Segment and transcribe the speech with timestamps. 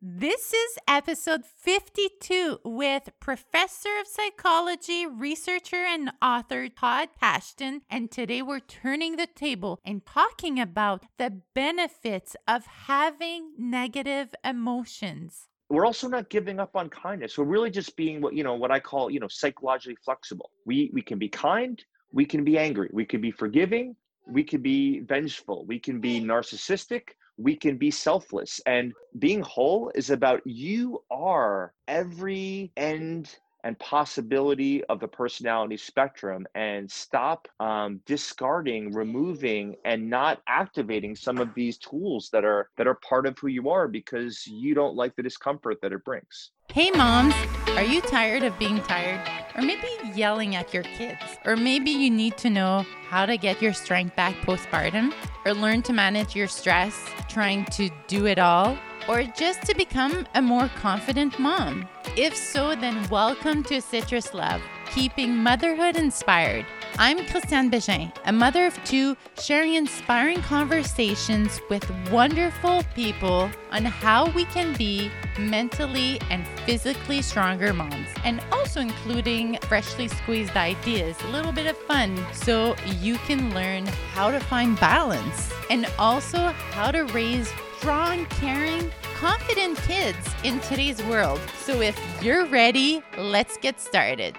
[0.00, 7.80] This is episode 52 with professor of psychology, researcher, and author Todd Kashdan.
[7.90, 15.48] And today we're turning the table and talking about the benefits of having negative emotions.
[15.68, 17.36] We're also not giving up on kindness.
[17.36, 20.52] We're really just being what, you know, what I call, you know, psychologically flexible.
[20.64, 23.96] We we can be kind, we can be angry, we can be forgiving,
[24.28, 28.60] we can be vengeful, we can be narcissistic, we can be selfless.
[28.66, 33.34] And being whole is about you are every end
[33.68, 41.36] and possibility of the personality spectrum and stop um, discarding removing and not activating some
[41.36, 44.96] of these tools that are that are part of who you are because you don't
[44.96, 47.34] like the discomfort that it brings Hey moms,
[47.68, 49.20] are you tired of being tired?
[49.54, 51.20] Or maybe yelling at your kids?
[51.44, 55.14] Or maybe you need to know how to get your strength back postpartum?
[55.46, 58.78] Or learn to manage your stress trying to do it all?
[59.08, 61.88] Or just to become a more confident mom?
[62.14, 66.66] If so, then welcome to Citrus Love, keeping motherhood inspired.
[66.98, 74.30] I'm Christiane Bégin, a mother of two, sharing inspiring conversations with wonderful people on how
[74.32, 81.28] we can be mentally and physically stronger moms, and also including freshly squeezed ideas, a
[81.28, 86.38] little bit of fun, so you can learn how to find balance and also
[86.72, 91.40] how to raise strong, caring, confident kids in today's world.
[91.64, 94.36] So if you're ready, let's get started.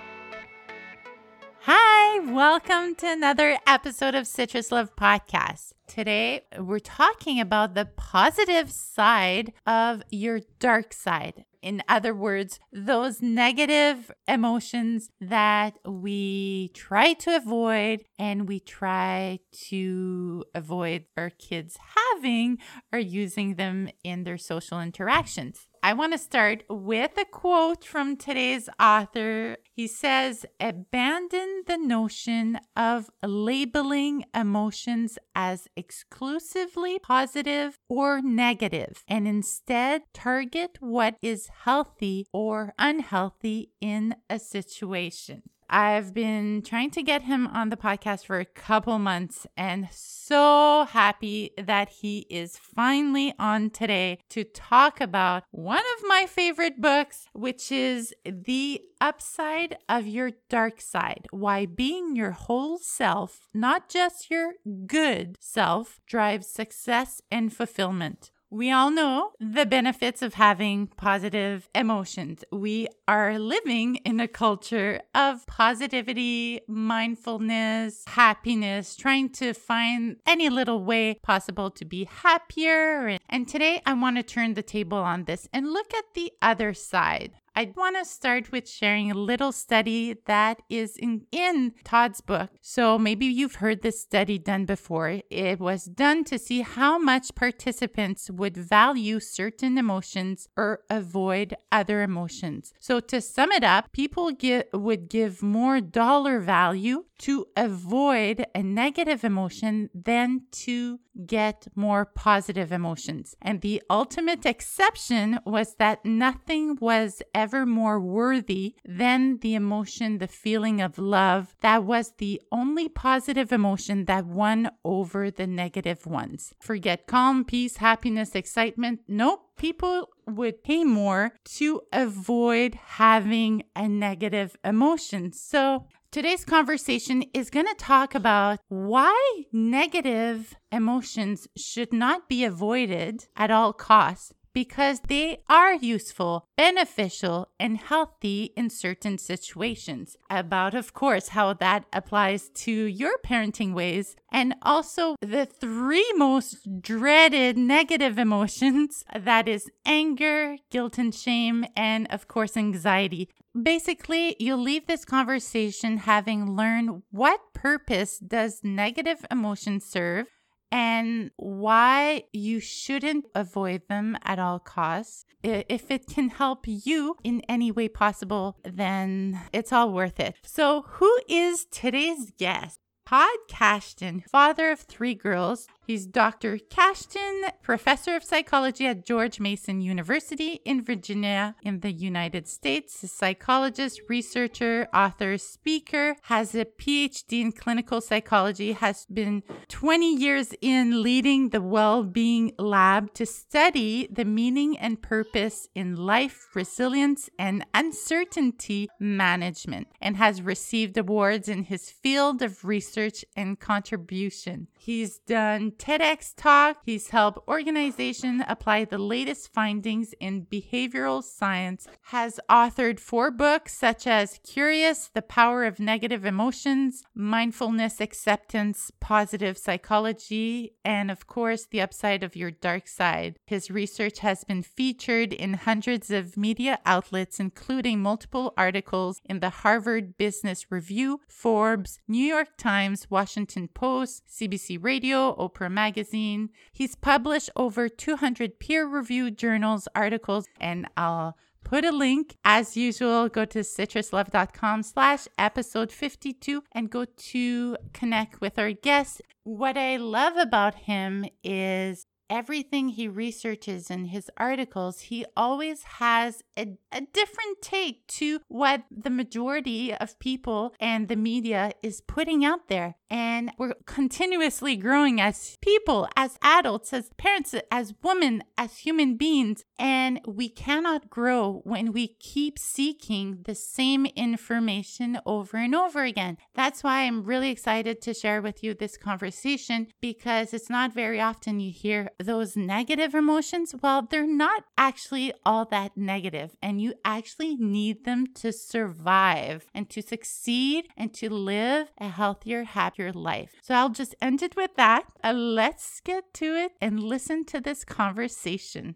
[1.64, 5.74] Hi, welcome to another episode of Citrus Love Podcast.
[5.86, 11.44] Today, we're talking about the positive side of your dark side.
[11.62, 20.46] In other words, those negative emotions that we try to avoid and we try to
[20.56, 22.60] avoid our kids having
[22.94, 25.69] or using them in their social interactions.
[25.82, 29.58] I want to start with a quote from today's author.
[29.72, 40.02] He says, Abandon the notion of labeling emotions as exclusively positive or negative, and instead
[40.14, 45.44] target what is healthy or unhealthy in a situation.
[45.70, 50.88] I've been trying to get him on the podcast for a couple months and so
[50.90, 57.28] happy that he is finally on today to talk about one of my favorite books,
[57.34, 64.32] which is The Upside of Your Dark Side Why Being Your Whole Self, not just
[64.32, 64.54] your
[64.88, 68.32] good self, drives success and fulfillment.
[68.52, 72.44] We all know the benefits of having positive emotions.
[72.52, 80.84] We are living in a culture of positivity, mindfulness, happiness, trying to find any little
[80.84, 83.20] way possible to be happier.
[83.30, 86.74] And today I want to turn the table on this and look at the other
[86.74, 87.34] side.
[87.56, 92.52] I want to start with sharing a little study that is in, in Todd's book.
[92.62, 95.22] So maybe you've heard this study done before.
[95.30, 102.02] It was done to see how much participants would value certain emotions or avoid other
[102.02, 102.74] emotions.
[102.80, 104.32] So to sum it up, people
[104.74, 112.72] would give more dollar value to avoid a negative emotion than to get more positive
[112.72, 113.36] emotions.
[113.42, 120.28] And the ultimate exception was that nothing was ever more worthy than the emotion, the
[120.28, 121.56] feeling of love.
[121.62, 126.54] That was the only positive emotion that won over the negative ones.
[126.60, 129.02] Forget calm, peace, happiness, excitement.
[129.08, 129.46] Nope.
[129.58, 135.34] People would pay more to avoid having a negative emotion.
[135.34, 143.28] So Today's conversation is going to talk about why negative emotions should not be avoided
[143.38, 150.18] at all costs because they are useful, beneficial, and healthy in certain situations.
[150.32, 156.82] About, of course, how that applies to your parenting ways, and also the three most
[156.82, 163.30] dreaded negative emotions that is anger, guilt and shame, and of course, anxiety.
[163.60, 170.28] Basically, you'll leave this conversation having learned what purpose does negative emotion serve
[170.72, 175.26] and why you shouldn't avoid them at all costs.
[175.42, 180.36] If it can help you in any way possible, then it's all worth it.
[180.44, 182.80] So, who is today's guest?
[183.08, 185.66] Todd Kashdan, father of three girls.
[185.90, 186.60] He's Dr.
[186.60, 193.02] Kashdan, professor of psychology at George Mason University in Virginia in the United States.
[193.02, 200.16] He's a psychologist, researcher, author, speaker, has a PhD in clinical psychology, has been 20
[200.16, 207.32] years in leading the well-being lab to study the meaning and purpose in life, resilience,
[207.40, 214.68] and uncertainty management, and has received awards in his field of research and contribution.
[214.78, 216.78] He's done TEDx talk.
[216.86, 221.88] He's helped organizations apply the latest findings in behavioral science.
[222.04, 229.58] Has authored four books such as Curious: The Power of Negative Emotions, Mindfulness, Acceptance, Positive
[229.58, 233.40] Psychology, and of course, The Upside of Your Dark Side.
[233.46, 239.50] His research has been featured in hundreds of media outlets including multiple articles in the
[239.50, 246.50] Harvard Business Review, Forbes, New York Times, Washington Post, CBC Radio, Oprah Magazine.
[246.72, 253.30] He's published over 200 peer reviewed journals, articles, and I'll put a link as usual
[253.30, 259.98] go to citruslove.com slash episode 52 and go to connect with our guests what i
[259.98, 267.02] love about him is everything he researches in his articles, he always has a, a,
[267.02, 272.96] different take to what the majority of people and the media is putting out there.
[273.10, 279.66] And we're continuously growing as people, as adults, as parents, as women, as human beings.
[279.80, 286.38] And we cannot grow when we keep seeking the same information over and over again.
[286.54, 291.20] That's why I'm really excited to share with you this conversation because it's not very
[291.20, 293.74] often you hear those negative emotions.
[293.82, 299.90] Well, they're not actually all that negative, and you actually need them to survive and
[299.90, 303.54] to succeed and to live a healthier, happier life.
[303.62, 305.06] So I'll just end it with that.
[305.24, 308.96] Uh, let's get to it and listen to this conversation.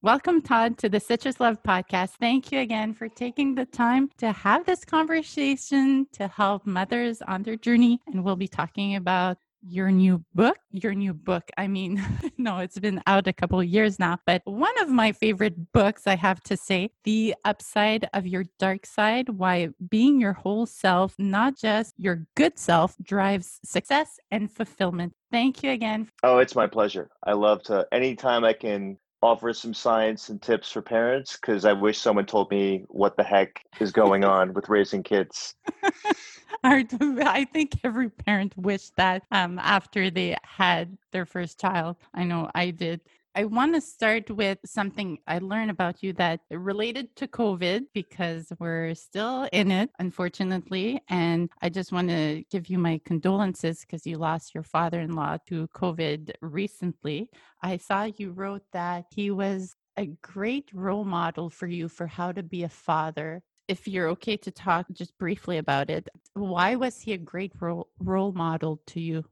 [0.00, 2.10] Welcome, Todd, to the Citrus Love podcast.
[2.20, 7.42] Thank you again for taking the time to have this conversation to help mothers on
[7.42, 8.00] their journey.
[8.06, 12.02] And we'll be talking about your new book your new book i mean
[12.38, 16.06] no it's been out a couple of years now but one of my favorite books
[16.06, 21.14] i have to say the upside of your dark side why being your whole self
[21.18, 25.12] not just your good self drives success and fulfillment.
[25.30, 26.08] Thank you again.
[26.22, 27.10] Oh it's my pleasure.
[27.24, 31.72] I love to anytime i can offer some science and tips for parents because I
[31.72, 35.54] wish someone told me what the heck is going on with raising kids.
[36.64, 41.96] I think every parent wished that um, after they had their first child.
[42.14, 43.00] I know I did.
[43.38, 48.52] I want to start with something I learned about you that related to COVID because
[48.58, 51.00] we're still in it, unfortunately.
[51.08, 55.14] And I just want to give you my condolences because you lost your father in
[55.14, 57.30] law to COVID recently.
[57.62, 62.32] I saw you wrote that he was a great role model for you for how
[62.32, 63.40] to be a father.
[63.68, 67.86] If you're okay to talk just briefly about it, why was he a great role,
[68.00, 69.24] role model to you?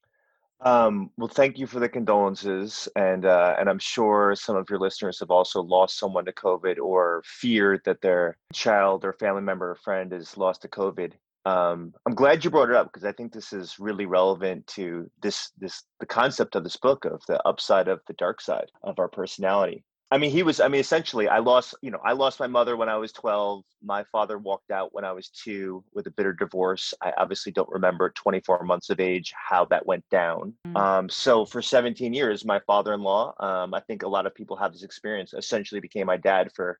[0.61, 4.79] Um, well, thank you for the condolences, and uh, and I'm sure some of your
[4.79, 9.71] listeners have also lost someone to COVID or feared that their child or family member
[9.71, 11.13] or friend is lost to COVID.
[11.45, 15.11] Um, I'm glad you brought it up because I think this is really relevant to
[15.21, 18.99] this this the concept of this book of the upside of the dark side of
[18.99, 19.85] our personality.
[20.13, 22.77] I mean, he was, I mean, essentially, I lost, you know, I lost my mother
[22.77, 23.65] when I was 12.
[23.83, 26.95] My father walked out when I was two with a bitter divorce.
[27.03, 30.55] I obviously don't remember 24 months of age how that went down.
[30.69, 30.77] Mm-hmm.
[30.77, 34.35] Um, so for 17 years, my father in law, um, I think a lot of
[34.35, 36.79] people have this experience, essentially became my dad for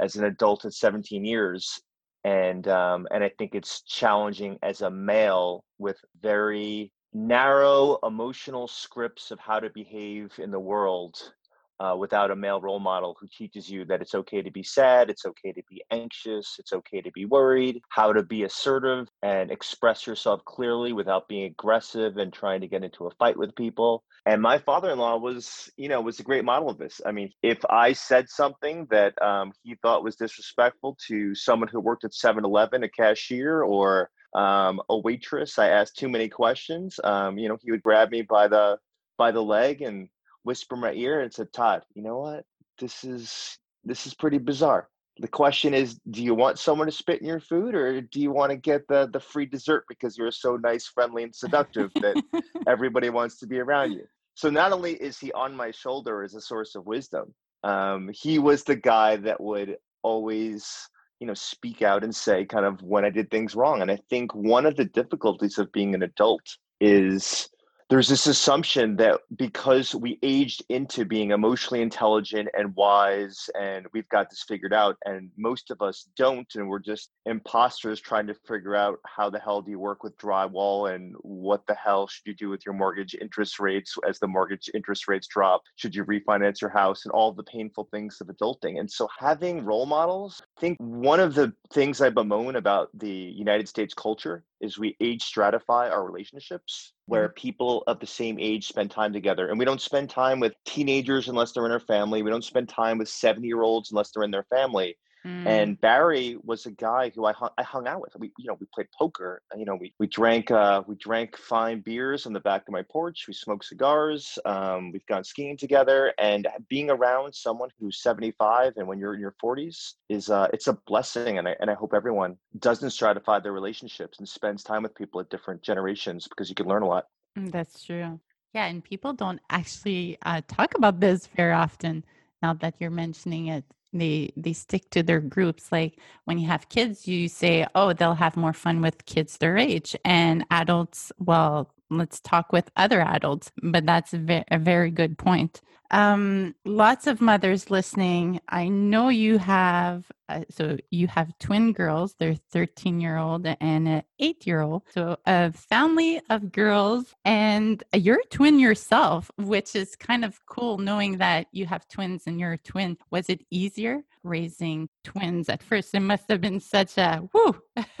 [0.00, 1.80] as an adult at 17 years.
[2.24, 9.30] And, um, and I think it's challenging as a male with very narrow emotional scripts
[9.30, 11.34] of how to behave in the world
[11.80, 15.10] uh, without a male role model who teaches you that it's okay to be sad,
[15.10, 19.50] it's okay to be anxious, it's okay to be worried, how to be assertive and
[19.50, 24.04] express yourself clearly without being aggressive and trying to get into a fight with people.
[24.26, 27.00] And my father-in-law was, you know, was a great model of this.
[27.04, 31.80] I mean, if I said something that um, he thought was disrespectful to someone who
[31.80, 36.98] worked at 7-Eleven, a cashier, or um, a waitress, I asked too many questions.
[37.04, 38.78] Um, you know, he would grab me by the
[39.16, 40.08] by the leg and
[40.44, 42.44] whisper in my ear and said, Todd, you know what?
[42.78, 44.88] This is this is pretty bizarre.
[45.18, 48.32] The question is, do you want someone to spit in your food or do you
[48.32, 52.22] want to get the the free dessert because you're so nice, friendly, and seductive that
[52.66, 54.04] everybody wants to be around you?
[54.34, 57.32] So not only is he on my shoulder as a source of wisdom,
[57.62, 60.88] um, he was the guy that would always
[61.20, 63.98] you know speak out and say kind of when i did things wrong and i
[64.10, 66.42] think one of the difficulties of being an adult
[66.80, 67.48] is
[67.90, 74.08] there's this assumption that because we aged into being emotionally intelligent and wise and we've
[74.08, 78.34] got this figured out and most of us don't and we're just imposters trying to
[78.46, 82.26] figure out how the hell do you work with drywall and what the hell should
[82.26, 85.62] you do with your mortgage interest rates as the mortgage interest rates drop?
[85.76, 88.80] Should you refinance your house and all the painful things of adulting?
[88.80, 93.10] And so having role models i think one of the things i bemoan about the
[93.10, 97.34] united states culture is we age stratify our relationships where mm-hmm.
[97.34, 99.48] people of the same age spend time together.
[99.48, 102.22] And we don't spend time with teenagers unless they're in our family.
[102.22, 105.46] We don't spend time with 70 year olds unless they're in their family Mm.
[105.46, 108.14] And Barry was a guy who I hung, I hung out with.
[108.18, 109.40] We, you know, we played poker.
[109.56, 112.82] You know, we we drank uh, we drank fine beers on the back of my
[112.82, 113.24] porch.
[113.26, 114.38] We smoked cigars.
[114.44, 116.12] Um, we've gone skiing together.
[116.18, 120.66] And being around someone who's 75 and when you're in your 40s is uh, it's
[120.66, 121.38] a blessing.
[121.38, 125.20] And I and I hope everyone doesn't stratify their relationships and spends time with people
[125.20, 127.06] at different generations because you can learn a lot.
[127.38, 128.20] Mm, that's true.
[128.52, 132.04] Yeah, and people don't actually uh, talk about this very often.
[132.42, 133.64] Now that you're mentioning it,
[133.94, 135.72] they they stick to their groups.
[135.72, 139.58] Like when you have kids you say oh they'll have more fun with kids their
[139.58, 139.96] age.
[140.04, 145.18] And adults well let's talk with other adults but that's a, ve- a very good
[145.18, 145.60] point
[145.90, 148.40] um, lots of mothers listening.
[148.48, 152.16] I know you have, uh, so you have twin girls.
[152.18, 154.82] They're 13 year old and an eight year old.
[154.90, 160.78] So a family of girls, and you're a twin yourself, which is kind of cool
[160.78, 162.96] knowing that you have twins and you're a twin.
[163.12, 165.94] Was it easier raising twins at first?
[165.94, 167.54] It must have been such a, whoo,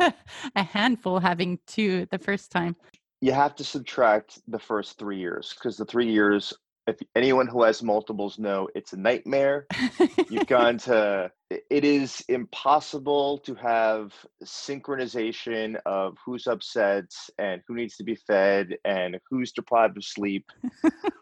[0.56, 2.74] a handful having two the first time
[3.24, 6.52] you have to subtract the first three years because the three years
[6.86, 9.66] if anyone who has multiples know it's a nightmare.
[10.28, 14.12] You've gone to it is impossible to have
[14.44, 17.06] synchronization of who's upset
[17.38, 20.44] and who needs to be fed and who's deprived of sleep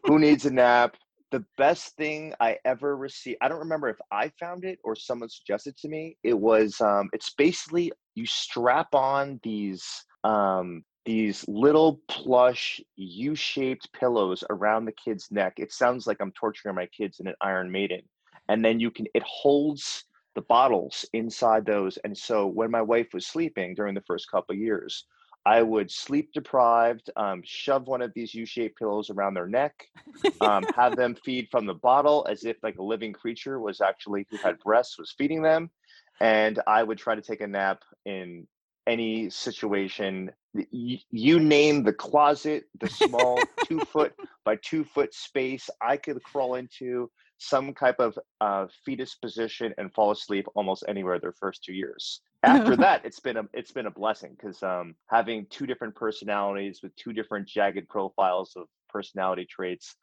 [0.02, 0.97] who needs a nap.
[1.30, 5.28] The best thing i ever received i don't remember if i found it or someone
[5.28, 6.16] suggested to me.
[6.25, 9.85] It was um, it's basically you strap on these
[10.25, 15.54] um, these little plush U-shaped pillows around the kid's neck.
[15.56, 18.02] It sounds like I'm torturing my kids in an Iron Maiden.
[18.49, 20.04] And then you can it holds
[20.35, 21.99] the bottles inside those.
[21.99, 25.04] And so when my wife was sleeping during the first couple years,
[25.44, 29.75] I would sleep deprived, um, shove one of these U-shaped pillows around their neck,
[30.40, 34.26] um, have them feed from the bottle as if like a living creature was actually
[34.30, 35.71] who had breasts was feeding them,
[36.21, 38.47] and I would try to take a nap in
[38.87, 40.30] any situation
[40.71, 44.12] you, you name the closet the small two foot
[44.44, 47.11] by two foot space i could crawl into
[47.42, 52.21] some type of uh, fetus position and fall asleep almost anywhere their first two years.
[52.44, 56.80] After that it's been a it's been a blessing because um, having two different personalities
[56.82, 59.97] with two different jagged profiles of personality traits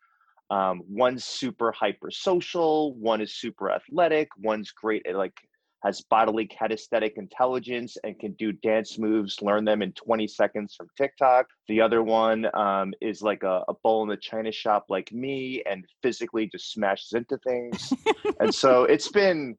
[0.51, 5.37] um, one's super hyper social one is super athletic one's great at like
[5.83, 10.87] has bodily kinesthetic intelligence and can do dance moves, learn them in 20 seconds from
[10.97, 11.47] TikTok.
[11.67, 15.63] The other one um, is like a, a bull in the china shop like me
[15.69, 17.93] and physically just smashes into things.
[18.39, 19.57] and so it's been,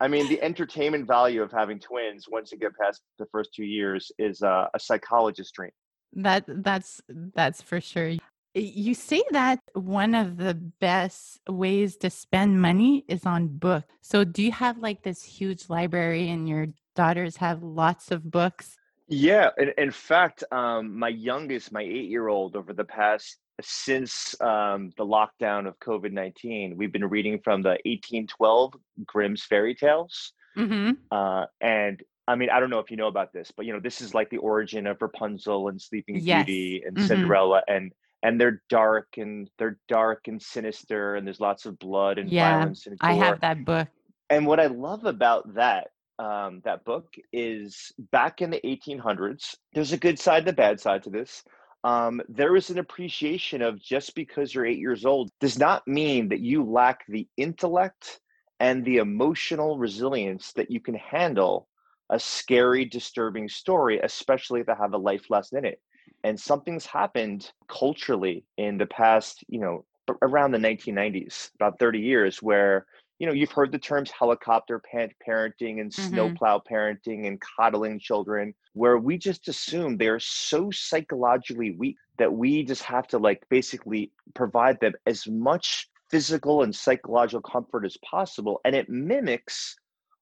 [0.00, 3.64] I mean, the entertainment value of having twins once you get past the first two
[3.64, 5.72] years is uh, a psychologist's dream.
[6.12, 7.00] That that's
[7.34, 8.14] that's for sure.
[8.58, 13.86] You say that one of the best ways to spend money is on books.
[14.00, 18.78] So, do you have like this huge library and your daughters have lots of books?
[19.08, 19.50] Yeah.
[19.58, 24.90] In, in fact, um, my youngest, my eight year old, over the past since um,
[24.96, 30.32] the lockdown of COVID 19, we've been reading from the 1812 Grimm's fairy tales.
[30.56, 30.92] Mm-hmm.
[31.10, 33.80] Uh, and I mean, I don't know if you know about this, but you know,
[33.80, 36.44] this is like the origin of Rapunzel and Sleeping yes.
[36.44, 37.06] Beauty and mm-hmm.
[37.06, 37.92] Cinderella, and
[38.22, 42.58] and they're dark and they're dark and sinister and there's lots of blood and yeah,
[42.58, 43.10] violence and gore.
[43.10, 43.88] I have that book.
[44.30, 49.54] And what I love about that um, that book is back in the 1800s.
[49.74, 51.44] There's a good side and a bad side to this.
[51.84, 56.28] Um, there is an appreciation of just because you're eight years old does not mean
[56.30, 58.20] that you lack the intellect
[58.58, 61.68] and the emotional resilience that you can handle
[62.10, 65.80] a scary, disturbing story, especially if it have a life lesson in it
[66.24, 69.84] and something's happened culturally in the past you know
[70.22, 72.86] around the 1990s about 30 years where
[73.18, 76.08] you know you've heard the terms helicopter parenting and mm-hmm.
[76.08, 82.62] snowplow parenting and coddling children where we just assume they're so psychologically weak that we
[82.62, 88.60] just have to like basically provide them as much physical and psychological comfort as possible
[88.64, 89.76] and it mimics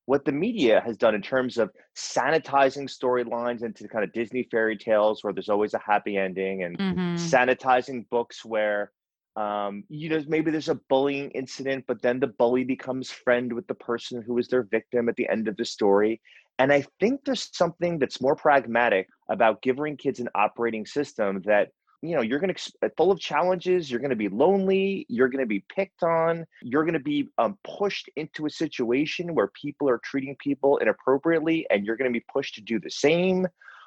[0.07, 4.77] what the media has done in terms of sanitizing storylines into kind of Disney fairy
[4.77, 7.15] tales where there's always a happy ending and mm-hmm.
[7.17, 8.93] sanitizing books where
[9.37, 13.67] um, you know maybe there's a bullying incident but then the bully becomes friend with
[13.67, 16.21] the person who is their victim at the end of the story
[16.61, 21.71] and i think there's something that's more pragmatic about giving kids an operating system that
[22.05, 25.29] you know you're going to uh, full of challenges you're going to be lonely you're
[25.29, 29.49] going to be picked on you're going to be um, pushed into a situation where
[29.49, 33.47] people are treating people inappropriately and you're going to be pushed to do the same.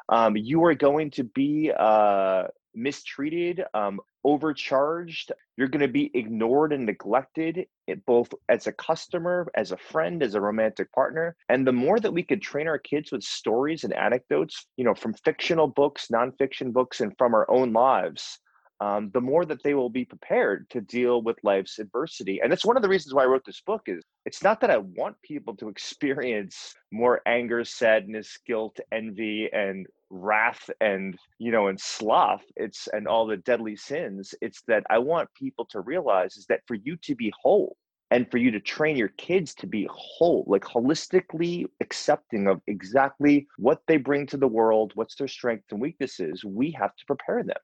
[0.09, 2.45] Um, you are going to be uh,
[2.77, 5.31] mistreated, um, overcharged.
[5.57, 10.21] You're going to be ignored and neglected, eh, both as a customer, as a friend,
[10.21, 11.35] as a romantic partner.
[11.49, 14.93] And the more that we could train our kids with stories and anecdotes, you know,
[14.93, 18.39] from fictional books, nonfiction books, and from our own lives,
[18.79, 22.39] um, the more that they will be prepared to deal with life's adversity.
[22.41, 24.71] And that's one of the reasons why I wrote this book is it's not that
[24.71, 31.67] I want people to experience more anger, sadness, guilt, envy, and wrath and you know
[31.67, 36.37] and sloth it's and all the deadly sins it's that i want people to realize
[36.37, 37.75] is that for you to be whole
[38.11, 43.45] and for you to train your kids to be whole like holistically accepting of exactly
[43.57, 47.43] what they bring to the world what's their strengths and weaknesses we have to prepare
[47.43, 47.57] them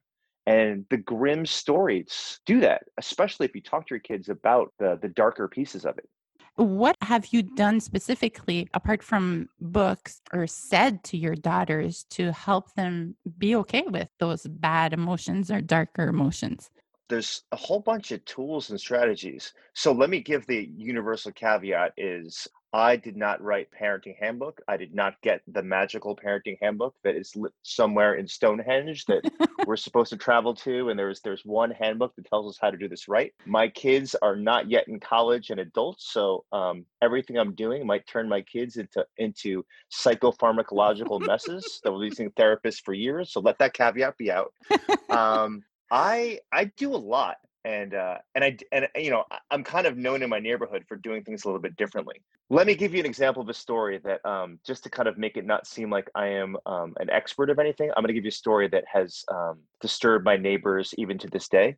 [0.45, 4.99] and the grim stories do that, especially if you talk to your kids about the,
[5.01, 6.09] the darker pieces of it.
[6.55, 12.73] What have you done specifically, apart from books, or said to your daughters to help
[12.73, 16.69] them be okay with those bad emotions or darker emotions?
[17.09, 19.51] There's a whole bunch of tools and strategies.
[19.73, 24.59] So let me give the universal caveat is I did not write parenting handbook.
[24.67, 29.21] I did not get the magical parenting handbook that is somewhere in Stonehenge that
[29.67, 30.89] we're supposed to travel to.
[30.89, 33.31] And there's there's one handbook that tells us how to do this right.
[33.45, 38.07] My kids are not yet in college and adults, so um, everything I'm doing might
[38.07, 39.63] turn my kids into into
[39.93, 43.31] psychopharmacological messes that will be using therapists for years.
[43.31, 44.51] So let that caveat be out.
[45.09, 49.87] Um, I I do a lot and uh, and I and you know I'm kind
[49.87, 52.21] of known in my neighborhood for doing things a little bit differently.
[52.49, 55.17] Let me give you an example of a story that um, just to kind of
[55.17, 57.89] make it not seem like I am um, an expert of anything.
[57.95, 61.27] I'm going to give you a story that has um, disturbed my neighbors even to
[61.27, 61.77] this day.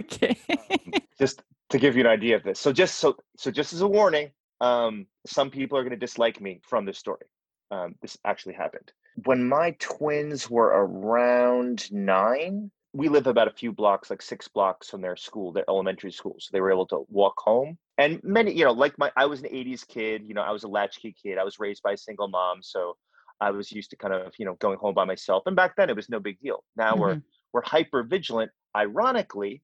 [0.00, 0.38] Okay.
[0.50, 2.60] Um, just to give you an idea of this.
[2.60, 6.40] So just so so just as a warning, um, some people are going to dislike
[6.40, 7.26] me from this story.
[7.70, 8.92] Um, this actually happened
[9.24, 14.88] when my twins were around nine we live about a few blocks, like six blocks
[14.88, 16.36] from their school, their elementary school.
[16.38, 17.76] So they were able to walk home.
[17.98, 20.62] And many, you know, like my, I was an 80s kid, you know, I was
[20.62, 21.36] a latchkey kid.
[21.36, 22.58] I was raised by a single mom.
[22.62, 22.96] So
[23.40, 25.42] I was used to kind of, you know, going home by myself.
[25.46, 26.62] And back then it was no big deal.
[26.76, 27.00] Now mm-hmm.
[27.00, 28.52] we're, we're hyper vigilant.
[28.76, 29.62] Ironically,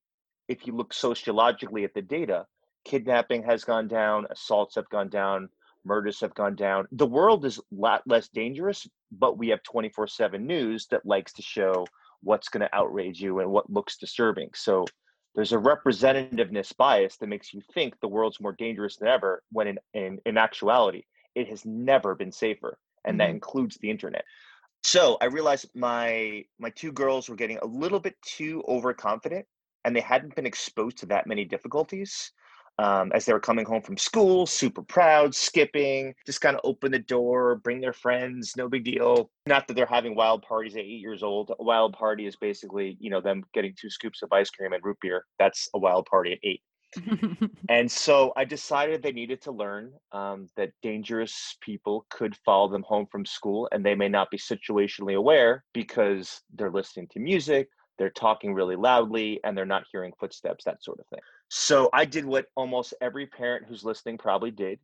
[0.48, 2.46] if you look sociologically at the data,
[2.84, 5.50] kidnapping has gone down, assaults have gone down,
[5.84, 6.88] murders have gone down.
[6.90, 11.34] The world is a lot less dangerous, but we have 24 7 news that likes
[11.34, 11.86] to show
[12.22, 14.50] what's going to outrage you and what looks disturbing.
[14.54, 14.86] So
[15.34, 19.68] there's a representativeness bias that makes you think the world's more dangerous than ever when
[19.68, 21.04] in, in, in actuality,
[21.34, 22.78] it has never been safer.
[23.04, 23.18] And mm-hmm.
[23.18, 24.24] that includes the internet.
[24.82, 29.46] So I realized my my two girls were getting a little bit too overconfident
[29.84, 32.32] and they hadn't been exposed to that many difficulties
[32.78, 36.92] um, as they were coming home from school, super proud, skipping, just kind of open
[36.92, 39.30] the door, bring their friends, no big deal.
[39.46, 41.52] Not that they're having wild parties at eight years old.
[41.58, 44.84] A wild party is basically, you know, them getting two scoops of ice cream and
[44.84, 45.26] root beer.
[45.38, 46.62] That's a wild party at eight.
[47.68, 52.82] and so I decided they needed to learn um, that dangerous people could follow them
[52.82, 57.68] home from school and they may not be situationally aware because they're listening to music,
[57.98, 61.20] they're talking really loudly, and they're not hearing footsteps, that sort of thing.
[61.50, 64.78] So I did what almost every parent who's listening probably did.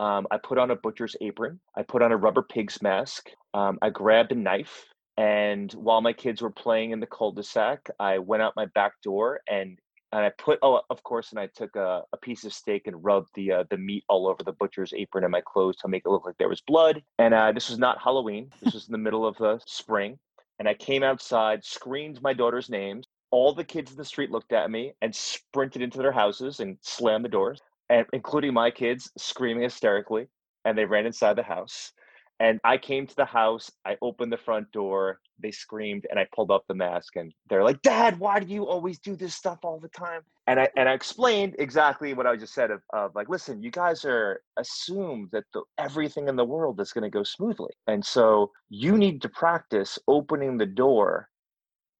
[0.00, 1.60] Um, I put on a butcher's apron.
[1.76, 3.30] I put on a rubber pig's mask.
[3.54, 4.84] Um, I grabbed a knife.
[5.16, 9.40] And while my kids were playing in the cul-de-sac, I went out my back door
[9.48, 9.78] and
[10.10, 13.04] and I put oh of course and I took a, a piece of steak and
[13.04, 16.02] rubbed the uh, the meat all over the butcher's apron and my clothes to make
[16.06, 17.02] it look like there was blood.
[17.18, 18.50] And uh, this was not Halloween.
[18.62, 20.18] This was in the middle of the spring.
[20.58, 24.52] And I came outside, screamed my daughter's names, all the kids in the street looked
[24.52, 29.10] at me and sprinted into their houses and slammed the doors, and including my kids
[29.16, 30.28] screaming hysterically,
[30.64, 31.92] and they ran inside the house.
[32.40, 36.26] And I came to the house, I opened the front door, they screamed, and I
[36.32, 39.58] pulled up the mask, and they're like, "Dad, why do you always do this stuff
[39.64, 43.14] all the time?" And I and I explained exactly what I just said of, of
[43.16, 47.10] like, listen, you guys are assumed that the, everything in the world is going to
[47.10, 51.28] go smoothly, and so you need to practice opening the door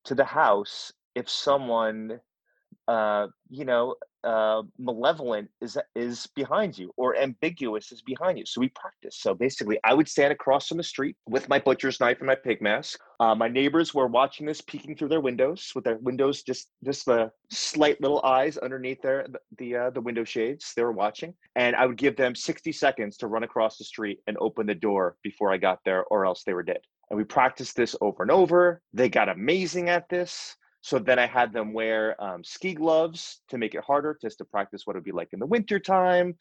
[0.04, 2.20] to the house if someone
[2.86, 8.44] uh, you know uh, malevolent is is behind you or ambiguous is behind you.
[8.46, 9.16] So we practice.
[9.24, 12.34] So basically, I would stand across from the street with my butcher's knife and my
[12.34, 12.98] pig mask.
[13.20, 17.04] Uh, my neighbors were watching this, peeking through their windows with their windows just just
[17.06, 19.26] the slight little eyes underneath their
[19.58, 20.72] the uh, the window shades.
[20.74, 24.18] They were watching, and I would give them sixty seconds to run across the street
[24.26, 26.82] and open the door before I got there, or else they were dead.
[27.10, 28.82] And we practiced this over and over.
[28.92, 30.56] They got amazing at this.
[30.80, 34.44] So then I had them wear um, ski gloves to make it harder, just to
[34.44, 36.36] practice what it would be like in the wintertime.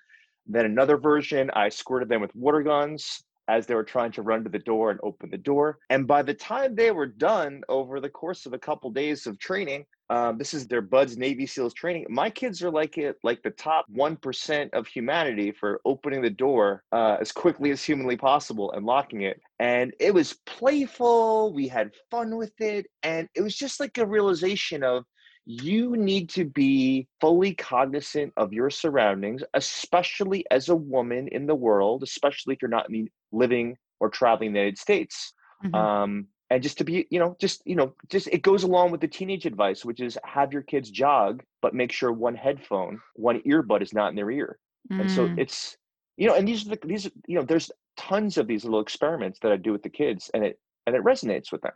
[0.45, 4.43] Then another version, I squirted them with water guns as they were trying to run
[4.43, 5.80] to the door and open the door.
[5.89, 9.39] And by the time they were done over the course of a couple days of
[9.39, 12.06] training, um, this is their BUD/S Navy SEALs training.
[12.10, 16.30] My kids are like it, like the top one percent of humanity for opening the
[16.30, 19.41] door uh, as quickly as humanly possible and locking it.
[19.60, 21.54] And it was playful.
[21.54, 25.04] We had fun with it, and it was just like a realization of
[25.46, 31.56] you need to be fully cognizant of your surroundings, especially as a woman in the
[31.56, 32.88] world, especially if you're not
[33.32, 35.34] living or traveling the United States.
[35.63, 35.76] Mm-hmm.
[35.76, 39.01] Um, and just to be you know just you know just it goes along with
[39.01, 43.41] the teenage advice which is have your kids jog but make sure one headphone one
[43.41, 44.57] earbud is not in their ear
[44.91, 45.01] mm.
[45.01, 45.38] and so mm.
[45.38, 45.77] it's
[46.17, 49.39] you know and these are the these you know there's tons of these little experiments
[49.39, 51.73] that i do with the kids and it and it resonates with them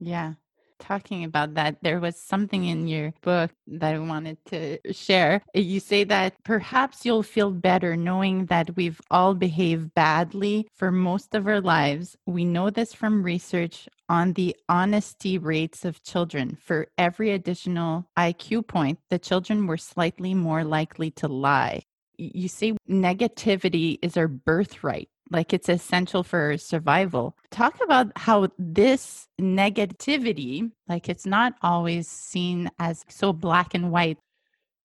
[0.00, 0.32] yeah
[0.80, 5.42] talking about that, there was something in your book that I wanted to share.
[5.54, 11.34] You say that perhaps you'll feel better knowing that we've all behaved badly for most
[11.34, 12.16] of our lives.
[12.26, 16.56] We know this from research on the honesty rates of children.
[16.60, 21.82] For every additional IQ point, the children were slightly more likely to lie.
[22.18, 27.36] You say negativity is our birthright like it's essential for survival.
[27.50, 34.18] Talk about how this negativity, like it's not always seen as so black and white.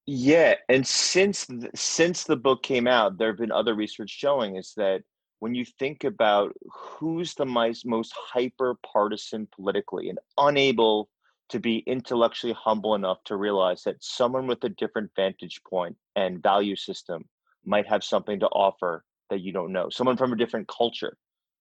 [0.05, 4.73] Yeah, and since since the book came out, there have been other research showing is
[4.77, 5.01] that
[5.39, 11.09] when you think about who's the most, most hyper partisan politically and unable
[11.49, 16.41] to be intellectually humble enough to realize that someone with a different vantage point and
[16.41, 17.25] value system
[17.63, 21.17] might have something to offer that you don't know, someone from a different culture,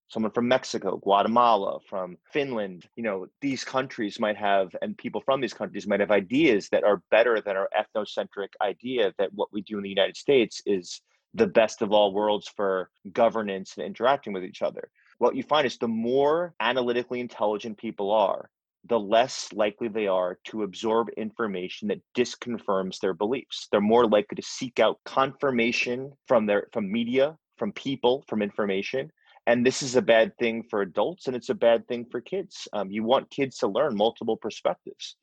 [0.08, 2.86] someone from Mexico, Guatemala, from Finland.
[2.96, 6.84] You know, these countries might have, and people from these countries might have ideas that
[6.84, 11.00] are better than our ethnocentric idea that what we do in the United States is
[11.34, 14.88] the best of all worlds for governance and interacting with each other.
[15.18, 18.50] What you find is the more analytically intelligent people are,
[18.86, 23.66] the less likely they are to absorb information that disconfirms their beliefs.
[23.70, 29.10] They're more likely to seek out confirmation from their from media, from people, from information.
[29.46, 32.66] And this is a bad thing for adults and it's a bad thing for kids.
[32.72, 35.16] Um, you want kids to learn multiple perspectives.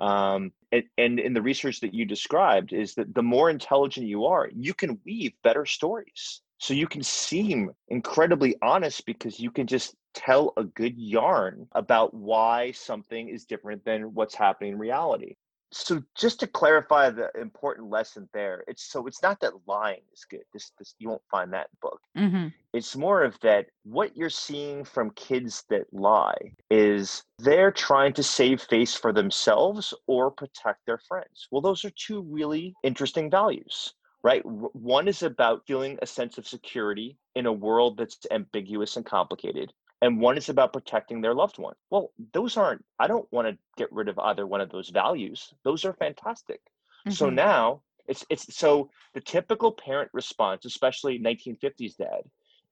[0.00, 4.26] Um, and, and in the research that you described, is that the more intelligent you
[4.26, 6.40] are, you can weave better stories.
[6.58, 12.14] So you can seem incredibly honest because you can just tell a good yarn about
[12.14, 15.36] why something is different than what's happening in reality
[15.76, 20.24] so just to clarify the important lesson there it's so it's not that lying is
[20.28, 22.00] good this, this you won't find that book.
[22.16, 22.48] Mm-hmm.
[22.72, 28.22] it's more of that what you're seeing from kids that lie is they're trying to
[28.22, 31.48] save face for themselves or protect their friends.
[31.50, 34.42] Well those are two really interesting values right?
[34.46, 39.70] One is about feeling a sense of security in a world that's ambiguous and complicated
[40.02, 41.74] and one is about protecting their loved one.
[41.90, 45.54] Well, those aren't, I don't want to get rid of either one of those values.
[45.64, 46.60] Those are fantastic.
[47.06, 47.12] Mm-hmm.
[47.12, 52.22] So now it's, it's, so the typical parent response, especially 1950s dad,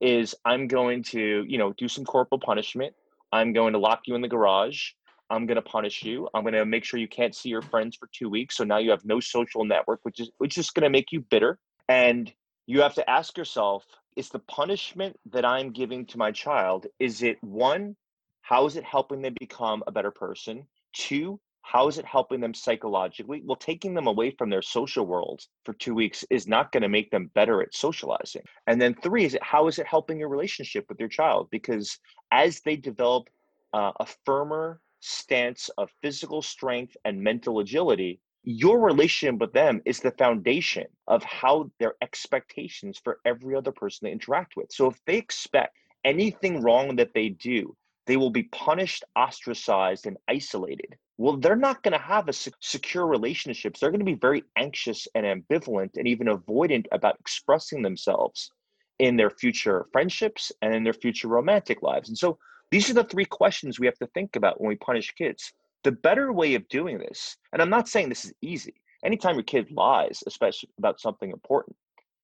[0.01, 2.95] is I'm going to, you know, do some corporal punishment.
[3.33, 4.91] I'm going to lock you in the garage.
[5.31, 6.29] I'm going to punish you.
[6.35, 8.57] I'm going to make sure you can't see your friends for two weeks.
[8.57, 11.21] So now you have no social network, which is, which is going to make you
[11.21, 11.59] bitter.
[11.89, 12.31] And
[12.67, 17.23] you have to ask yourself, is the punishment that I'm giving to my child, is
[17.23, 17.97] it one,
[18.43, 20.67] how is it helping them become a better person?
[20.95, 23.43] Two, how is it helping them psychologically?
[23.45, 26.89] Well, taking them away from their social world for two weeks is not going to
[26.89, 28.43] make them better at socializing.
[28.67, 31.49] And then three is it how is it helping your relationship with your child?
[31.51, 31.99] Because
[32.31, 33.29] as they develop
[33.73, 40.01] uh, a firmer stance of physical strength and mental agility, your relationship with them is
[40.01, 44.73] the foundation of how their expectations for every other person they interact with.
[44.73, 47.77] So if they expect anything wrong that they do,
[48.07, 50.97] they will be punished, ostracized, and isolated.
[51.19, 53.79] Well, they're not going to have a secure relationships.
[53.79, 58.51] They're going to be very anxious and ambivalent and even avoidant about expressing themselves
[58.99, 62.09] in their future friendships and in their future romantic lives.
[62.09, 62.39] And so
[62.73, 65.53] these are the three questions we have to think about when we punish kids
[65.85, 69.43] the better way of doing this, and I'm not saying this is easy, anytime your
[69.45, 71.77] kid lies, especially about something important,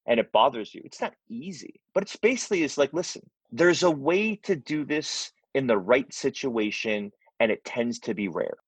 [0.07, 1.81] and it bothers you, it's not easy.
[1.95, 6.13] But it's basically is like, listen, there's a way to do this in the right
[6.13, 8.59] situation, and it tends to be rare.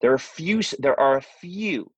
[0.00, 0.60] There are few.
[0.78, 1.90] There are a few,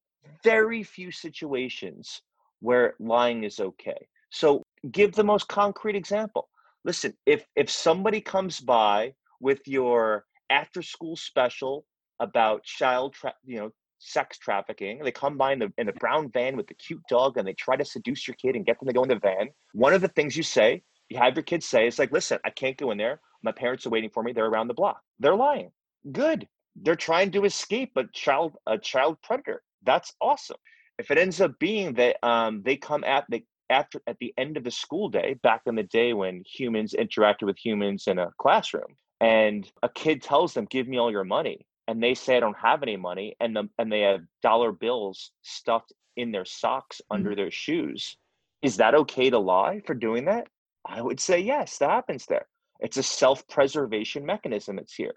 [0.42, 2.22] very few situations
[2.60, 4.06] where lying is okay.
[4.30, 6.48] So give the most concrete example.
[6.84, 11.84] Listen, if if somebody comes by with your after school special
[12.20, 16.30] about child tra- you know sex trafficking they come by in the in the brown
[16.30, 18.86] van with the cute dog and they try to seduce your kid and get them
[18.86, 19.48] to go in the van.
[19.72, 22.50] One of the things you say you have your kids say is like listen i
[22.50, 23.20] can't go in there.
[23.42, 24.32] My parents are waiting for me.
[24.32, 25.00] They're around the block.
[25.18, 25.70] They're lying.
[26.12, 26.46] Good.
[26.76, 29.62] They're trying to escape a child a child predator.
[29.82, 30.58] That's awesome.
[30.98, 34.56] If it ends up being that um, they come at the after at the end
[34.56, 38.30] of the school day back in the day when humans interacted with humans in a
[38.38, 42.40] classroom and a kid tells them give me all your money and they say i
[42.40, 47.00] don't have any money and the, and they have dollar bills stuffed in their socks
[47.00, 47.16] mm-hmm.
[47.16, 48.16] under their shoes
[48.62, 50.46] is that okay to lie for doing that
[50.86, 52.46] i would say yes that happens there
[52.78, 55.16] it's a self-preservation mechanism that's here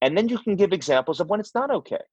[0.00, 2.04] and then you can give examples of when it's not okay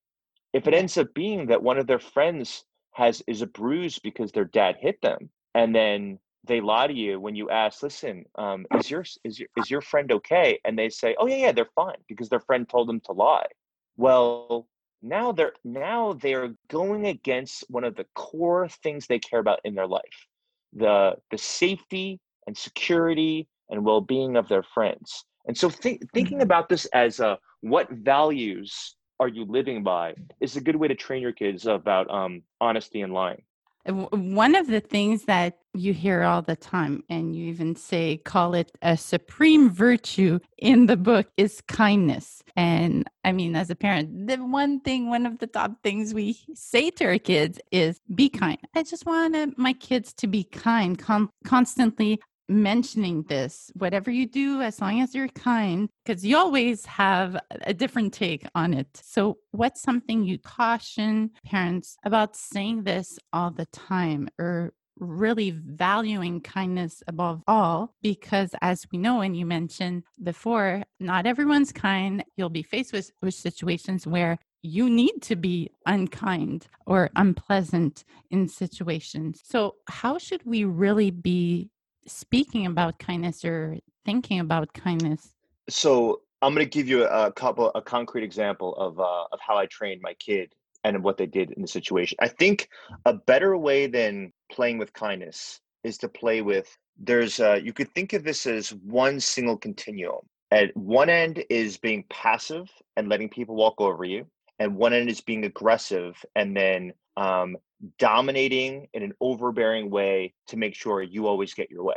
[0.52, 4.32] if it ends up being that one of their friends has is a bruise because
[4.32, 8.66] their dad hit them and then they lie to you when you ask, "Listen, um,
[8.74, 11.70] is your is your is your friend okay?" And they say, "Oh yeah, yeah, they're
[11.76, 13.46] fine," because their friend told them to lie.
[13.96, 14.68] Well,
[15.02, 19.74] now they're now they're going against one of the core things they care about in
[19.74, 20.26] their life,
[20.72, 25.24] the the safety and security and well-being of their friends.
[25.46, 26.42] And so, th- thinking mm-hmm.
[26.42, 30.94] about this as a what values are you living by is a good way to
[30.94, 33.42] train your kids about um, honesty and lying.
[33.86, 38.54] One of the things that you hear all the time, and you even say, call
[38.54, 42.42] it a supreme virtue in the book, is kindness.
[42.56, 46.38] And I mean, as a parent, the one thing, one of the top things we
[46.54, 48.58] say to our kids is be kind.
[48.74, 54.60] I just want my kids to be kind, con- constantly mentioning this whatever you do
[54.60, 58.88] as long as you're kind because you always have a different take on it.
[59.02, 66.40] So what's something you caution parents about saying this all the time or really valuing
[66.40, 67.94] kindness above all?
[68.02, 72.24] Because as we know and you mentioned before not everyone's kind.
[72.36, 78.48] You'll be faced with, with situations where you need to be unkind or unpleasant in
[78.48, 79.40] situations.
[79.44, 81.70] So, how should we really be
[82.06, 85.34] speaking about kindness or thinking about kindness?
[85.68, 89.56] So I'm going to give you a, couple, a concrete example of uh, of how
[89.56, 90.52] I trained my kid
[90.84, 92.18] and what they did in the situation.
[92.20, 92.68] I think
[93.04, 96.76] a better way than playing with kindness is to play with.
[96.98, 100.26] There's uh, you could think of this as one single continuum.
[100.50, 104.26] At one end is being passive and letting people walk over you,
[104.58, 107.56] and one end is being aggressive and then um,
[107.98, 111.96] dominating in an overbearing way to make sure you always get your way.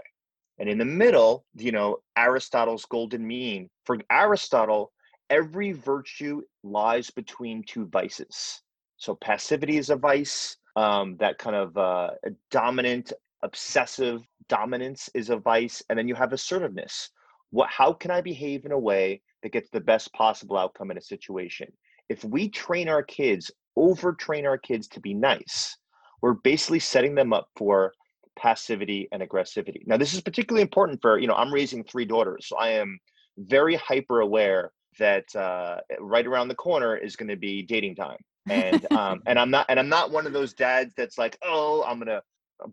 [0.58, 3.70] And in the middle, you know, Aristotle's golden mean.
[3.84, 4.92] For Aristotle,
[5.30, 8.62] every virtue lies between two vices.
[8.98, 10.58] So passivity is a vice.
[10.76, 12.12] Um, that kind of uh,
[12.52, 17.10] dominant, obsessive dominance is a vice, and then you have assertiveness.
[17.52, 17.70] What?
[17.70, 21.02] How can I behave in a way that gets the best possible outcome in a
[21.02, 21.72] situation?
[22.10, 25.78] If we train our kids overtrain our kids to be nice,
[26.22, 27.94] we're basically setting them up for
[28.38, 29.86] passivity and aggressivity.
[29.86, 33.00] Now, this is particularly important for, you know, I'm raising three daughters, so I am
[33.38, 38.18] very hyper aware that uh, right around the corner is going to be dating time.
[38.48, 41.84] And um, and I'm not and I'm not one of those dads that's like, oh,
[41.88, 42.22] I'm gonna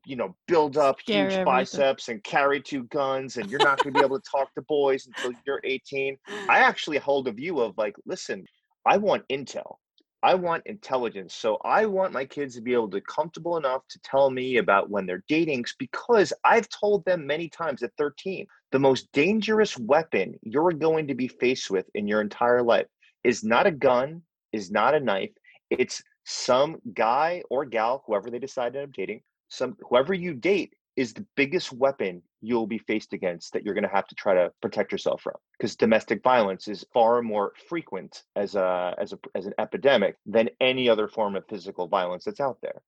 [0.05, 1.45] you know build up Scare huge everything.
[1.45, 4.63] biceps and carry two guns and you're not going to be able to talk to
[4.63, 6.17] boys until you're 18
[6.49, 8.45] i actually hold a view of like listen
[8.87, 9.77] i want intel
[10.23, 11.35] I want intelligence.
[11.35, 14.89] So I want my kids to be able to comfortable enough to tell me about
[14.89, 20.35] when they're dating because I've told them many times at 13, the most dangerous weapon
[20.43, 22.87] you're going to be faced with in your entire life
[23.25, 25.31] is not a gun, is not a knife.
[25.71, 30.35] It's some guy or gal, whoever they decide to end up dating, some whoever you
[30.35, 34.15] date is the biggest weapon you'll be faced against that you're going to have to
[34.15, 39.13] try to protect yourself from because domestic violence is far more frequent as a as
[39.13, 42.83] a as an epidemic than any other form of physical violence that's out there.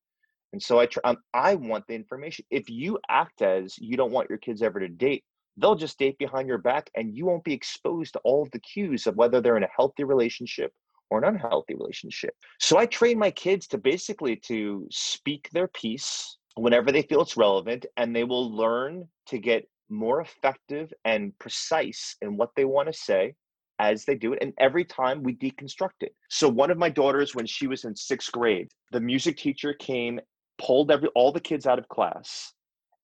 [0.53, 2.45] And so i try, um, i want the information.
[2.51, 5.25] If you act as you don't want your kids ever to date
[5.57, 8.59] they'll just date behind your back and you won't be exposed to all of the
[8.59, 10.73] cues of whether they're in a healthy relationship
[11.11, 12.35] or an unhealthy relationship.
[12.61, 17.37] So i train my kids to basically to speak their piece whenever they feel it's
[17.37, 22.88] relevant, and they will learn to get more effective and precise in what they want
[22.88, 23.35] to say
[23.79, 24.38] as they do it.
[24.40, 26.14] And every time we deconstruct it.
[26.31, 30.21] So one of my daughters, when she was in sixth grade, the music teacher came,
[30.59, 32.53] pulled every all the kids out of class,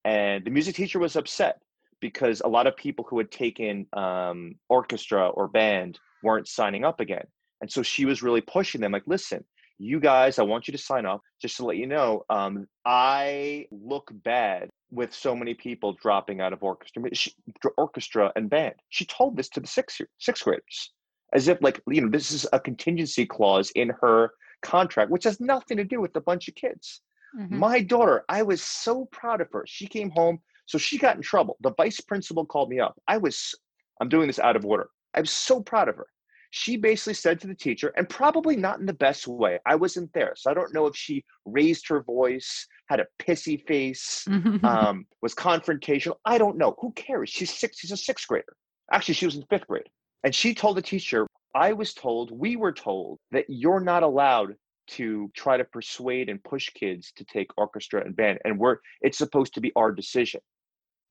[0.04, 1.60] and the music teacher was upset
[2.00, 7.00] because a lot of people who had taken um, orchestra or band weren't signing up
[7.00, 7.26] again.
[7.60, 9.44] And so she was really pushing them, like, listen,
[9.80, 11.22] you guys, I want you to sign up.
[11.40, 16.52] Just to let you know, um, I look bad with so many people dropping out
[16.52, 17.32] of orchestra, she,
[17.78, 18.74] orchestra and band.
[18.90, 20.92] She told this to the sixth sixth graders,
[21.32, 25.40] as if like you know this is a contingency clause in her contract, which has
[25.40, 27.00] nothing to do with a bunch of kids.
[27.34, 27.58] Mm-hmm.
[27.58, 29.64] My daughter, I was so proud of her.
[29.66, 31.56] She came home, so she got in trouble.
[31.60, 33.00] The vice principal called me up.
[33.08, 33.54] I was,
[34.00, 34.90] I'm doing this out of order.
[35.14, 36.06] I was so proud of her
[36.50, 39.58] she basically said to the teacher, and probably not in the best way.
[39.66, 43.64] I wasn't there, so I don't know if she raised her voice, had a pissy
[43.66, 44.26] face,
[44.62, 46.16] um, was confrontational.
[46.24, 46.74] I don't know.
[46.80, 47.30] Who cares?
[47.30, 47.78] She's six.
[47.78, 48.56] She's a sixth grader.
[48.92, 49.88] Actually, she was in fifth grade,
[50.24, 54.56] and she told the teacher, "I was told, we were told that you're not allowed."
[54.88, 59.18] to try to persuade and push kids to take orchestra and band and we're it's
[59.18, 60.40] supposed to be our decision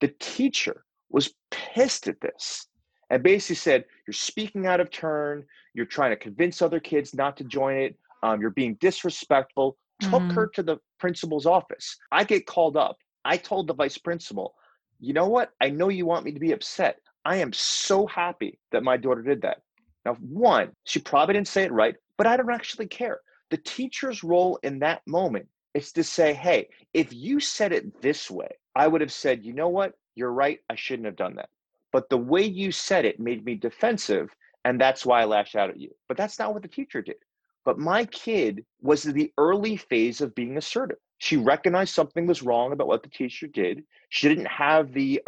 [0.02, 2.66] the teacher was pissed at this
[3.10, 5.44] and basically said, You're speaking out of turn.
[5.74, 7.96] You're trying to convince other kids not to join it.
[8.22, 9.76] Um, you're being disrespectful.
[10.00, 10.30] Took mm-hmm.
[10.30, 11.98] her to the principal's office.
[12.10, 12.96] I get called up.
[13.24, 14.54] I told the vice principal,
[15.00, 15.50] You know what?
[15.60, 17.00] I know you want me to be upset.
[17.24, 19.58] I am so happy that my daughter did that.
[20.06, 23.20] Now, one, she probably didn't say it right, but I don't actually care.
[23.50, 28.30] The teacher's role in that moment is to say, Hey, if you said it this
[28.30, 29.94] way, I would have said, You know what?
[30.14, 30.60] You're right.
[30.70, 31.50] I shouldn't have done that
[31.92, 34.30] but the way you said it made me defensive
[34.64, 35.90] and that's why i lashed out at you.
[36.08, 37.16] But that's not what the teacher did.
[37.64, 40.98] But my kid was in the early phase of being assertive.
[41.18, 43.84] She recognized something was wrong about what the teacher did.
[44.08, 45.22] She didn't have the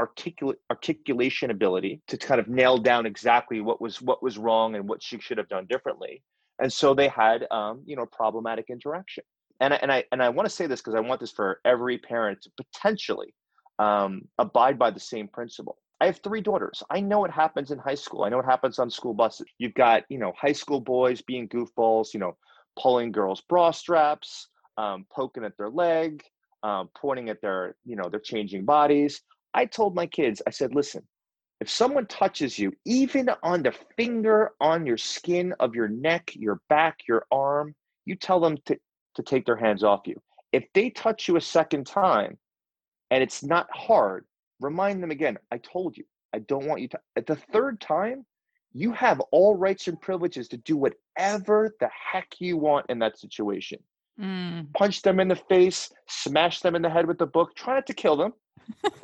[0.71, 5.03] articulation ability to kind of nail down exactly what was what was wrong and what
[5.03, 6.23] she should have done differently.
[6.59, 9.25] And so they had um, you know problematic interaction.
[9.61, 11.61] And I, and I and I want to say this because I want this for
[11.67, 13.35] every parent to potentially
[13.79, 15.77] um, abide by the same principle.
[16.03, 16.83] I have three daughters.
[16.91, 18.25] I know what happens in high school.
[18.25, 19.47] I know what happens on school buses.
[19.59, 22.37] You've got, you know, high school boys being goofballs, you know,
[22.77, 26.25] pulling girls' bra straps, um, poking at their leg,
[26.65, 29.23] um, pointing at their, you know, their changing bodies.
[29.55, 31.07] I told my kids, I said, listen,
[31.61, 36.61] if someone touches you, even on the finger on your skin of your neck, your
[36.69, 38.77] back, your arm, you tell them to,
[39.15, 40.21] to take their hands off you.
[40.51, 42.39] If they touch you a second time
[43.13, 44.25] and it's not hard,
[44.63, 46.05] remind them again i told you.
[46.35, 48.25] I don't want you to at the third time
[48.73, 53.19] you have all rights and privileges to do whatever the heck you want in that
[53.19, 53.79] situation.
[54.21, 54.73] Mm.
[54.75, 57.87] punch them in the face smash them in the head with the book try not
[57.87, 58.35] to kill them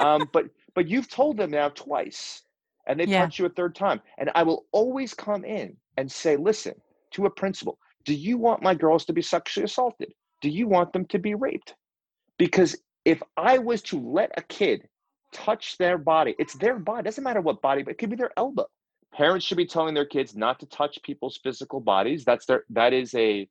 [0.01, 0.45] um, but
[0.75, 2.43] but you've told them now twice
[2.87, 3.21] and they yeah.
[3.23, 6.75] punch you a third time and i will always come in and say listen
[7.11, 10.15] to a principal do you want my girls to be sexually assaulted?
[10.41, 11.75] Do you want them to be raped?
[12.39, 14.89] Because if i was to let a kid
[15.33, 16.35] touch their body.
[16.39, 17.01] It's their body.
[17.01, 18.67] It doesn't matter what body, but it could be their elbow.
[19.13, 22.25] Parents should be telling their kids not to touch people's physical bodies.
[22.25, 23.49] That's their that is a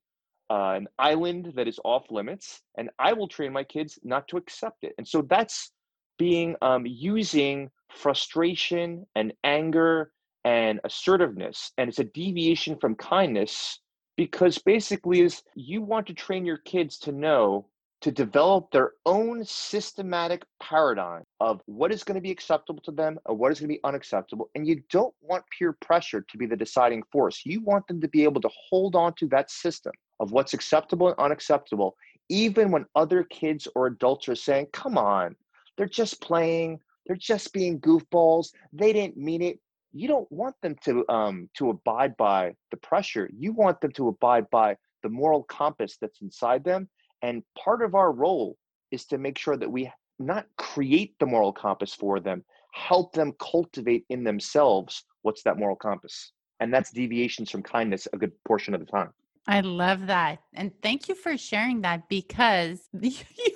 [0.50, 4.38] uh, an island that is off limits, and I will train my kids not to
[4.38, 4.94] accept it.
[4.98, 5.72] And so that's
[6.18, 10.12] being um, using frustration and anger
[10.46, 13.80] and assertiveness, and it's a deviation from kindness
[14.16, 17.68] because basically is you want to train your kids to know
[18.02, 23.18] to develop their own systematic paradigm of what is going to be acceptable to them
[23.28, 24.50] and what is going to be unacceptable.
[24.54, 27.42] And you don't want peer pressure to be the deciding force.
[27.44, 31.08] You want them to be able to hold on to that system of what's acceptable
[31.08, 31.96] and unacceptable,
[32.30, 35.36] even when other kids or adults are saying, come on,
[35.76, 39.60] they're just playing, they're just being goofballs, they didn't mean it.
[39.94, 43.30] You don't want them to um, to abide by the pressure.
[43.36, 46.90] You want them to abide by the moral compass that's inside them
[47.22, 48.58] and part of our role
[48.92, 53.34] is to make sure that we not create the moral compass for them, help them
[53.40, 56.32] cultivate in themselves what's that moral compass.
[56.60, 59.12] And that's deviations from kindness a good portion of the time.
[59.48, 60.40] I love that.
[60.54, 63.16] And thank you for sharing that because you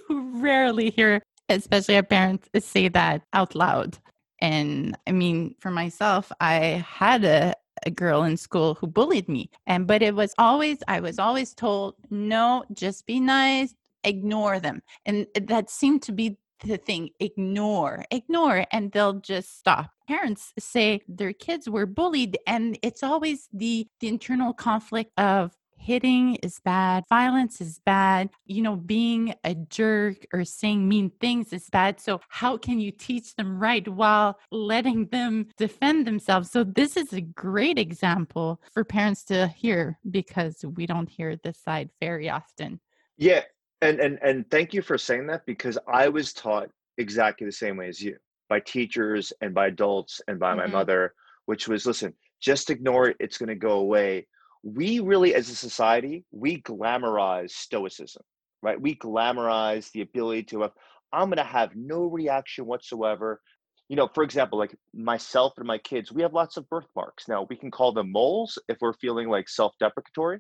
[0.10, 3.98] rarely hear, especially a parent, say that out loud.
[4.40, 9.50] And I mean, for myself, I had a, a girl in school who bullied me.
[9.68, 14.82] And but it was always I was always told, "No, just be nice, ignore them."
[15.06, 20.54] And eh, that seemed to be the thing ignore ignore and they'll just stop parents
[20.60, 26.60] say their kids were bullied and it's always the the internal conflict of hitting is
[26.60, 32.00] bad, violence is bad, you know, being a jerk or saying mean things is bad.
[32.00, 36.52] So, how can you teach them right while letting them defend themselves?
[36.52, 41.58] So, this is a great example for parents to hear because we don't hear this
[41.58, 42.80] side very often.
[43.18, 43.44] Yeah.
[43.82, 47.78] And, and and thank you for saying that because I was taught exactly the same
[47.78, 50.60] way as you by teachers and by adults and by mm-hmm.
[50.60, 54.28] my mother, which was listen, just ignore it, it's going to go away
[54.64, 58.24] we really as a society we glamorize stoicism
[58.62, 58.80] right?
[58.80, 60.72] We glamorize the ability to have
[61.14, 63.42] i'm going to have no reaction whatsoever.
[63.90, 67.28] You know for example like myself and my kids we have lots of birthmarks.
[67.28, 70.40] Now we can call them moles if we're feeling like self-deprecatory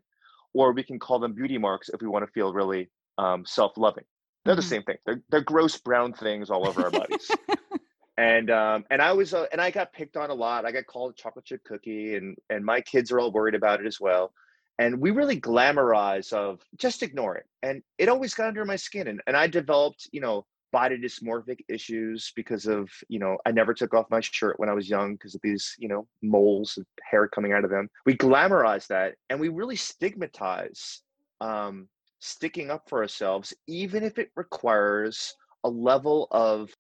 [0.53, 4.03] or we can call them beauty marks if we want to feel really um, self-loving.
[4.45, 4.61] They're mm-hmm.
[4.61, 4.97] the same thing.
[5.05, 7.29] They're, they're gross brown things all over our bodies
[8.21, 10.63] and um, and I was uh, and I got picked on a lot.
[10.63, 13.79] I got called a chocolate chip cookie, and and my kids are all worried about
[13.81, 14.31] it as well.
[14.77, 19.07] And we really glamorize of just ignore it, and it always got under my skin.
[19.07, 23.73] And and I developed, you know, body dysmorphic issues because of you know I never
[23.73, 26.85] took off my shirt when I was young because of these you know moles and
[27.01, 27.89] hair coming out of them.
[28.05, 31.01] We glamorize that, and we really stigmatize
[31.41, 31.87] um,
[32.19, 36.71] sticking up for ourselves, even if it requires a level of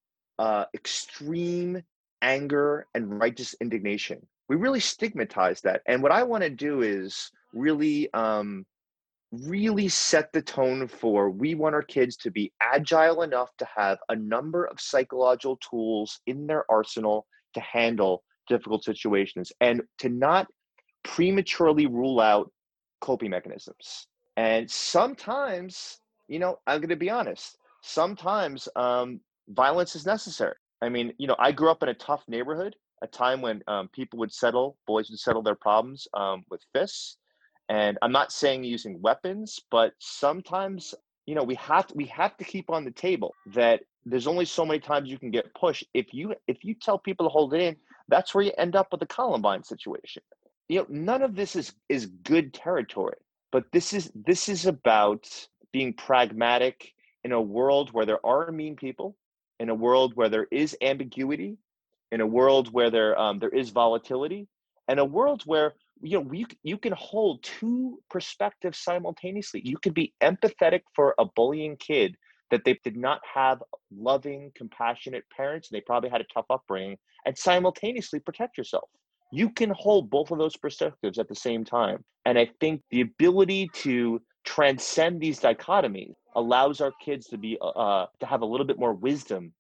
[0.41, 1.83] uh, extreme
[2.23, 4.17] anger and righteous indignation.
[4.49, 5.81] We really stigmatize that.
[5.85, 8.65] And what I want to do is really, um,
[9.31, 13.99] really set the tone for we want our kids to be agile enough to have
[14.09, 20.47] a number of psychological tools in their arsenal to handle difficult situations and to not
[21.03, 22.51] prematurely rule out
[22.99, 24.07] coping mechanisms.
[24.37, 30.55] And sometimes, you know, I'm going to be honest, sometimes um, violence is necessary.
[30.81, 33.87] I mean, you know, I grew up in a tough neighborhood, a time when um,
[33.89, 37.17] people would settle, boys would settle their problems um, with fists.
[37.69, 40.93] And I'm not saying using weapons, but sometimes,
[41.25, 44.45] you know, we have to, we have to keep on the table that there's only
[44.45, 45.85] so many times you can get pushed.
[45.93, 47.75] If you if you tell people to hold it in,
[48.07, 50.23] that's where you end up with the Columbine situation.
[50.67, 53.17] You know, none of this is is good territory.
[53.51, 55.29] But this is this is about
[55.71, 59.15] being pragmatic in a world where there are mean people,
[59.61, 61.55] in a world where there is ambiguity,
[62.11, 64.47] in a world where there um, there is volatility,
[64.87, 69.61] and a world where you know you, you can hold two perspectives simultaneously.
[69.63, 72.17] You could be empathetic for a bullying kid
[72.49, 73.61] that they did not have
[73.95, 76.97] loving, compassionate parents, and they probably had a tough upbringing,
[77.27, 78.89] and simultaneously protect yourself.
[79.31, 82.03] You can hold both of those perspectives at the same time.
[82.25, 87.67] And I think the ability to transcend these dichotomies allows our kids to be uh,
[87.69, 89.53] uh, to have a little bit more wisdom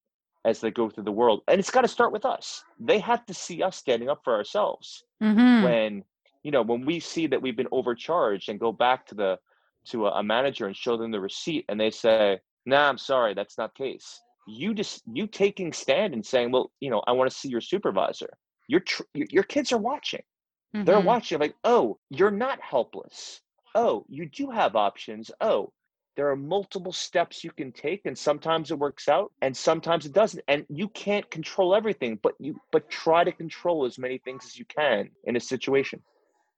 [0.45, 1.41] as they go through the world.
[1.47, 2.63] And it's got to start with us.
[2.79, 5.63] They have to see us standing up for ourselves mm-hmm.
[5.63, 6.03] when
[6.43, 9.39] you know when we see that we've been overcharged and go back to the
[9.85, 13.33] to a, a manager and show them the receipt and they say nah i'm sorry
[13.33, 14.21] that's not the case.
[14.47, 17.61] You just you taking stand and saying well you know i want to see your
[17.61, 18.29] supervisor.
[18.67, 20.21] Your tr- your kids are watching.
[20.73, 20.85] Mm-hmm.
[20.85, 23.41] they're watching like oh you're not helpless
[23.75, 25.31] oh you do have options.
[25.41, 25.71] Oh
[26.15, 30.11] there are multiple steps you can take and sometimes it works out and sometimes it
[30.11, 34.45] doesn't and you can't control everything but you but try to control as many things
[34.45, 36.01] as you can in a situation.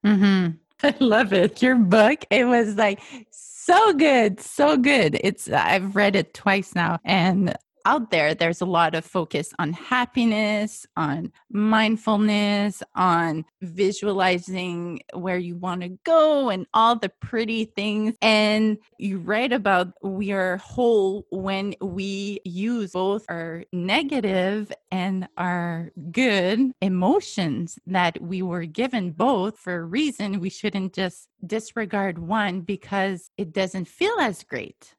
[0.06, 0.58] Mm-hmm.
[0.84, 1.62] i love it.
[1.62, 3.00] Your book it was like
[3.32, 5.20] so good so good.
[5.24, 7.56] It's i've read it twice now and
[7.86, 15.56] out there, there's a lot of focus on happiness, on mindfulness, on visualizing where you
[15.56, 18.16] want to go and all the pretty things.
[18.22, 25.92] And you write about we are whole when we use both our negative and our
[26.12, 30.40] good emotions that we were given both for a reason.
[30.40, 34.96] We shouldn't just disregard one because it doesn't feel as great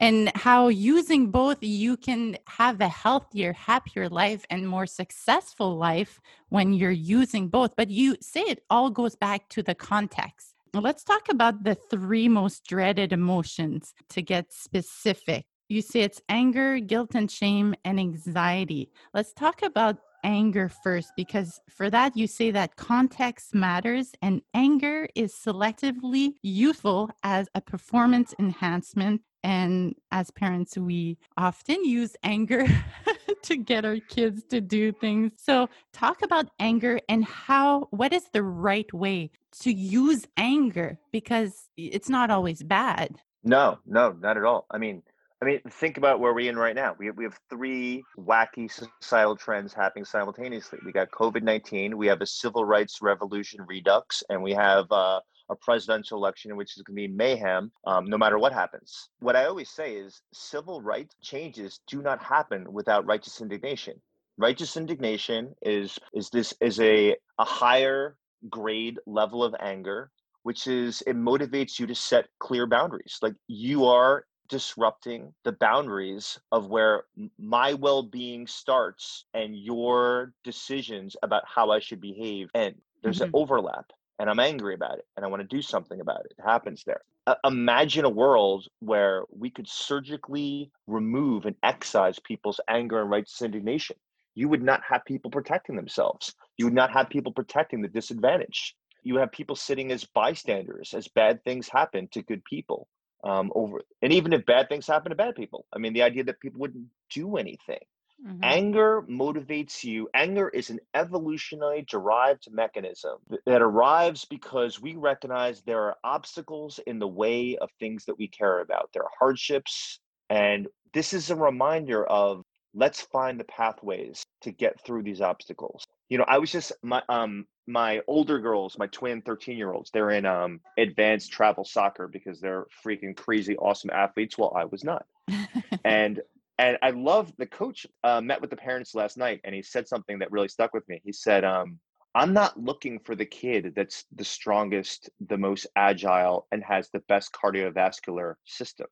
[0.00, 6.20] and how using both you can have a healthier happier life and more successful life
[6.48, 7.76] when you're using both.
[7.76, 10.54] But you say it all goes back to the context.
[10.74, 15.46] Let's talk about the three most dreaded emotions to get specific.
[15.68, 18.90] You say it's anger guilt and shame and anxiety.
[19.14, 25.06] Let's talk about anger first because for that you say that context matters and anger
[25.14, 32.66] is selectively useful as a performance enhancement and as parents, we often use anger
[33.42, 35.32] to get our kids to do things.
[35.36, 39.30] So, talk about anger and how, what is the right way
[39.60, 43.20] to use anger because it's not always bad.
[43.44, 44.66] No, no, not at all.
[44.70, 45.02] I mean,
[45.42, 46.96] I mean, think about where we're in right now.
[46.98, 50.78] We have, we have three wacky societal trends happening simultaneously.
[50.86, 55.20] We got COVID 19, we have a civil rights revolution redux, and we have uh,
[55.50, 59.08] a presidential election, in which is going to be mayhem um, no matter what happens.
[59.20, 64.00] What I always say is civil rights changes do not happen without righteous indignation.
[64.36, 68.16] Righteous indignation is is this is a a higher
[68.50, 70.10] grade level of anger
[70.44, 73.18] which is it motivates you to set clear boundaries.
[73.20, 77.04] Like you are disrupting the boundaries of where
[77.38, 82.76] my well-being starts and your decisions about how I should behave end.
[83.02, 83.24] There's mm-hmm.
[83.24, 83.86] an overlap
[84.18, 86.34] and I'm angry about it and I want to do something about it.
[86.38, 87.02] It happens there.
[87.26, 93.42] Uh, imagine a world where we could surgically remove and excise people's anger and righteous
[93.42, 93.96] indignation.
[94.34, 96.34] You would not have people protecting themselves.
[96.58, 98.74] You would not have people protecting the disadvantaged.
[99.02, 102.88] You have people sitting as bystanders as bad things happen to good people
[103.24, 106.22] um, over and even if bad things happen to bad people i mean the idea
[106.24, 107.80] that people wouldn't do anything
[108.24, 108.38] mm-hmm.
[108.42, 115.82] anger motivates you anger is an evolutionary derived mechanism that arrives because we recognize there
[115.82, 120.00] are obstacles in the way of things that we care about there are hardships
[120.30, 122.42] and this is a reminder of
[122.74, 127.02] let's find the pathways to get through these obstacles you know i was just my
[127.08, 132.08] um my older girls, my twin 13 year olds, they're in um, advanced travel soccer
[132.08, 134.36] because they're freaking crazy awesome athletes.
[134.36, 135.06] Well, I was not.
[135.84, 136.20] and
[136.58, 139.88] and I love the coach uh, met with the parents last night and he said
[139.88, 141.00] something that really stuck with me.
[141.04, 141.78] He said, um,
[142.14, 147.00] I'm not looking for the kid that's the strongest, the most agile, and has the
[147.08, 148.86] best cardiovascular system.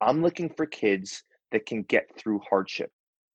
[0.00, 2.92] I'm looking for kids that can get through hardship.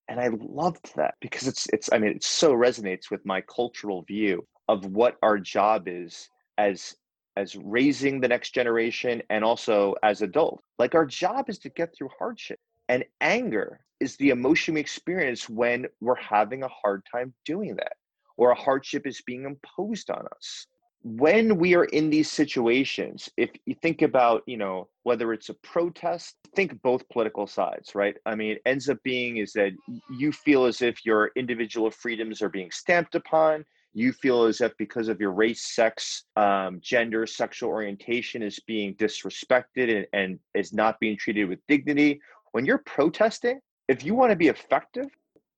[0.10, 4.04] And I loved that because it's it's I mean it so resonates with my cultural
[4.04, 6.96] view of what our job is as
[7.36, 10.64] as raising the next generation and also as adults.
[10.80, 12.60] Like our job is to get through hardship.
[12.90, 17.94] And anger is the emotion we experience when we're having a hard time doing that
[18.38, 20.68] or a hardship is being imposed on us.
[21.04, 25.54] When we are in these situations, if you think about, you know, whether it's a
[25.56, 28.16] protest, think both political sides, right?
[28.26, 29.72] I mean, it ends up being is that
[30.10, 33.64] you feel as if your individual freedoms are being stamped upon
[33.98, 38.94] you feel as if because of your race, sex, um, gender, sexual orientation is being
[38.94, 42.22] disrespected and, and is not being treated with dignity.
[42.58, 45.06] When you're protesting, if you want to be effective,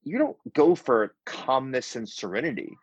[0.04, 2.78] you don't go for calmness and serenity.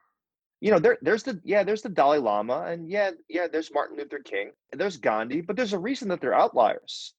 [0.63, 3.99] You know, there, there's the yeah, there's the Dalai Lama, and yeah, yeah, there's Martin
[3.99, 7.13] Luther King, and there's Gandhi, but there's a reason that they're outliers.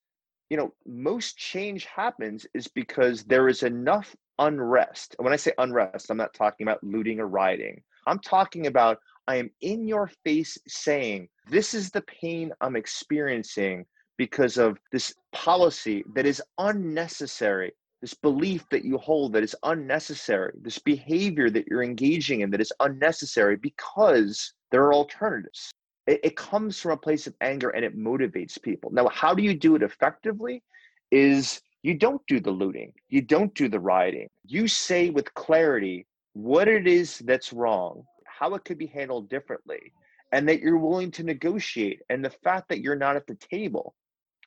[0.50, 5.16] You know, most change happens is because there is enough unrest.
[5.20, 7.84] And when I say unrest, I'm not talking about looting or rioting.
[8.08, 13.86] I'm talking about I am in your face saying, this is the pain I'm experiencing
[14.18, 20.54] because of this policy that is unnecessary, this belief that you hold that is unnecessary,
[20.62, 25.72] this behavior that you're engaging in that is unnecessary because there are alternatives.
[26.06, 28.92] It, it comes from a place of anger and it motivates people.
[28.92, 30.64] Now, how do you do it effectively?
[31.12, 34.28] Is you don't do the looting, you don't do the rioting.
[34.46, 39.94] You say with clarity what it is that's wrong, how it could be handled differently,
[40.32, 42.02] and that you're willing to negotiate.
[42.10, 43.96] And the fact that you're not at the table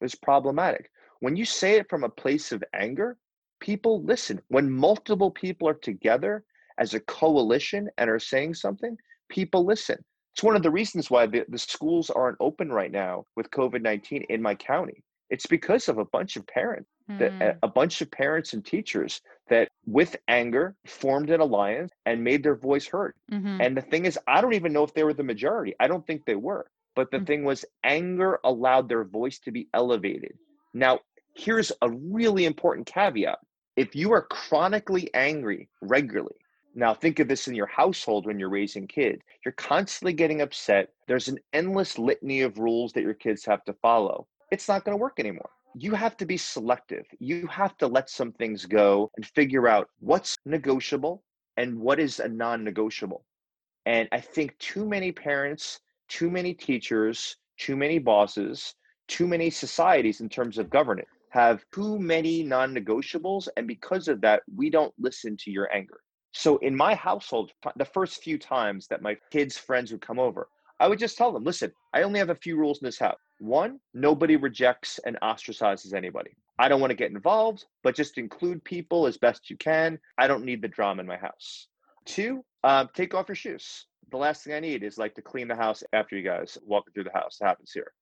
[0.00, 0.90] is problematic.
[1.20, 3.16] When you say it from a place of anger,
[3.60, 4.40] people listen.
[4.48, 6.44] When multiple people are together
[6.78, 8.96] as a coalition and are saying something,
[9.28, 10.02] people listen.
[10.34, 13.82] It's one of the reasons why the, the schools aren't open right now with COVID
[13.82, 15.02] 19 in my county.
[15.28, 16.88] It's because of a bunch of parents
[17.18, 17.58] that mm.
[17.62, 22.54] a bunch of parents and teachers that with anger formed an alliance and made their
[22.54, 23.60] voice heard mm-hmm.
[23.60, 26.06] and the thing is i don't even know if they were the majority i don't
[26.06, 27.26] think they were but the mm-hmm.
[27.26, 30.32] thing was anger allowed their voice to be elevated
[30.74, 30.98] now
[31.34, 33.38] here's a really important caveat
[33.76, 36.34] if you are chronically angry regularly
[36.74, 40.88] now think of this in your household when you're raising kids you're constantly getting upset
[41.08, 44.96] there's an endless litany of rules that your kids have to follow it's not going
[44.96, 47.06] to work anymore you have to be selective.
[47.18, 51.22] You have to let some things go and figure out what's negotiable
[51.56, 53.24] and what is a non negotiable.
[53.86, 55.80] And I think too many parents,
[56.10, 58.74] too many teachers, too many bosses,
[59.08, 63.48] too many societies in terms of governance have too many non negotiables.
[63.56, 66.00] And because of that, we don't listen to your anger.
[66.32, 70.48] So in my household, the first few times that my kids' friends would come over,
[70.78, 73.18] I would just tell them, listen, I only have a few rules in this house.
[73.38, 76.30] One, nobody rejects and ostracizes anybody.
[76.58, 79.98] I don't want to get involved, but just include people as best you can.
[80.18, 81.68] I don't need the drama in my house.
[82.04, 83.86] Two, uh, take off your shoes.
[84.10, 86.92] The last thing I need is like to clean the house after you guys walk
[86.92, 87.38] through the house.
[87.40, 87.92] It happens here.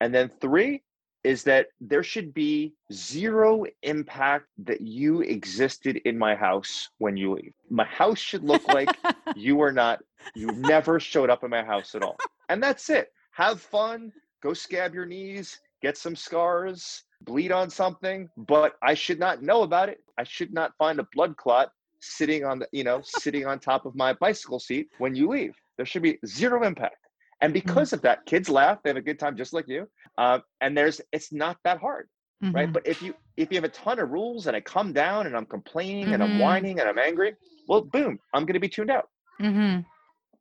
[0.00, 0.82] And then three,
[1.24, 7.32] is that there should be zero impact that you existed in my house when you
[7.32, 7.52] leave.
[7.70, 8.94] My house should look like
[9.34, 10.00] you are not,
[10.34, 12.18] you never showed up in my house at all.
[12.50, 13.10] And that's it.
[13.32, 14.12] Have fun,
[14.42, 19.62] go scab your knees, get some scars, bleed on something, but I should not know
[19.62, 20.04] about it.
[20.18, 21.70] I should not find a blood clot
[22.04, 25.54] sitting on the, you know, sitting on top of my bicycle seat when you leave.
[25.76, 26.96] There should be zero impact.
[27.40, 27.66] And mm-hmm.
[27.66, 27.96] because mm-hmm.
[27.96, 29.88] of that, kids laugh, they have a good time just like you.
[30.18, 32.08] Uh, and there's it's not that hard.
[32.42, 32.54] Mm-hmm.
[32.54, 32.72] Right.
[32.72, 35.36] But if you if you have a ton of rules and I come down and
[35.36, 36.14] I'm complaining mm-hmm.
[36.14, 36.40] and I'm mm-hmm.
[36.40, 37.34] whining and I'm angry,
[37.68, 39.08] well, boom, I'm gonna be tuned out.
[39.40, 39.80] Mm-hmm.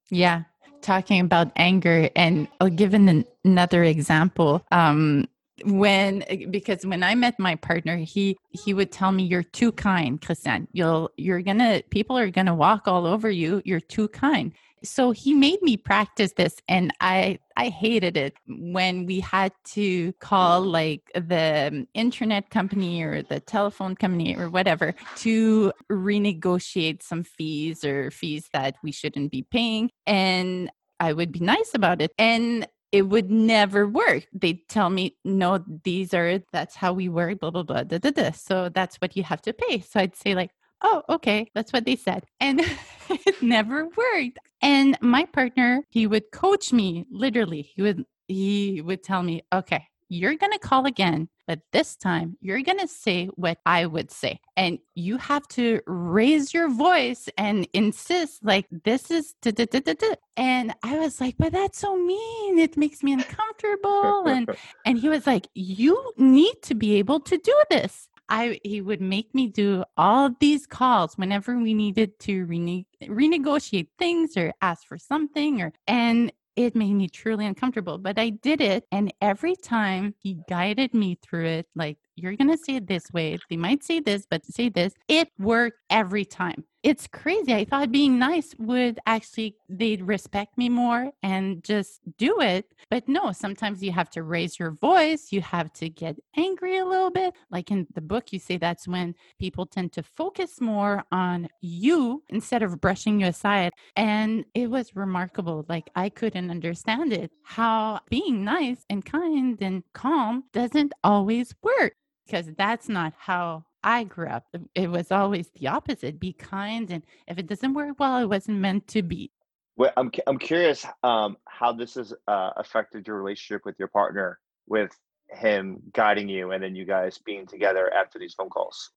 [0.10, 0.44] Yeah.
[0.82, 4.66] Talking about anger, and I'll give an, another example.
[4.70, 5.30] Um,
[5.66, 9.72] when eh, because when I met my partner, he he would tell me, "You're too
[9.72, 10.68] kind, Christian.
[10.74, 13.62] You'll you're gonna people are gonna walk all over you.
[13.66, 14.54] You're too kind."
[14.84, 20.14] So he made me practice this, and I I hated it when we had to
[20.14, 27.24] call like the um, internet company or the telephone company or whatever to renegotiate some
[27.24, 32.12] fees or fees that we shouldn't be paying, and I would be nice about it.
[32.18, 34.28] And it would never work.
[34.32, 38.12] They'd tell me, no, these are, that's how we work, blah, blah, blah, da, da,
[38.12, 38.32] da.
[38.32, 39.80] So that's what you have to pay.
[39.80, 40.52] So I'd say, like,
[40.84, 42.24] oh, okay, that's what they said.
[42.40, 42.62] And
[43.10, 44.38] it never worked.
[44.62, 47.72] And my partner, he would coach me literally.
[47.76, 52.38] He would, he would tell me, okay, you're going to call again, but this time
[52.40, 54.40] you're going to say what I would say.
[54.56, 59.34] And you have to raise your voice and insist, like, this is.
[59.42, 59.94] Da, da, da,
[60.38, 62.60] and I was like, but that's so mean.
[62.60, 64.26] It makes me uncomfortable.
[64.28, 64.50] and,
[64.86, 68.08] and he was like, you need to be able to do this.
[68.30, 73.90] I he would make me do all these calls whenever we needed to rene- renegotiate
[74.00, 78.62] things or ask for something or and it made me truly uncomfortable, but I did
[78.62, 78.86] it.
[78.92, 83.12] And every time he guided me through it, like, you're going to say it this
[83.12, 83.38] way.
[83.50, 84.94] They might say this, but say this.
[85.08, 87.54] It worked every time it's crazy.
[87.54, 92.66] I thought being nice would actually, they'd respect me more and just do it.
[92.92, 95.32] But no, sometimes you have to raise your voice.
[95.32, 97.36] You have to get angry a little bit.
[97.50, 102.22] Like in the book, you say that's when people tend to focus more on you
[102.30, 103.72] instead of brushing you aside.
[103.96, 105.66] And it was remarkable.
[105.70, 111.94] Like I couldn't understand it, how being nice and kind and calm doesn't always work
[112.26, 114.46] because that's not how I grew up,
[114.76, 116.90] it was always the opposite be kind.
[116.90, 119.32] And if it doesn't work well, it wasn't meant to be.
[119.76, 124.40] Well, I'm, I'm curious um, how this has uh, affected your relationship with your partner,
[124.68, 124.92] with
[125.30, 128.92] him guiding you and then you guys being together after these phone calls.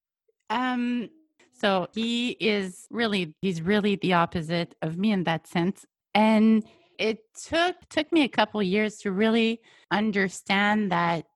[0.50, 1.08] Um,
[1.58, 5.86] so he is really, he's really the opposite of me in that sense.
[6.14, 6.64] And
[6.98, 7.18] it
[7.48, 9.60] took took me a couple years to really
[9.90, 11.26] understand that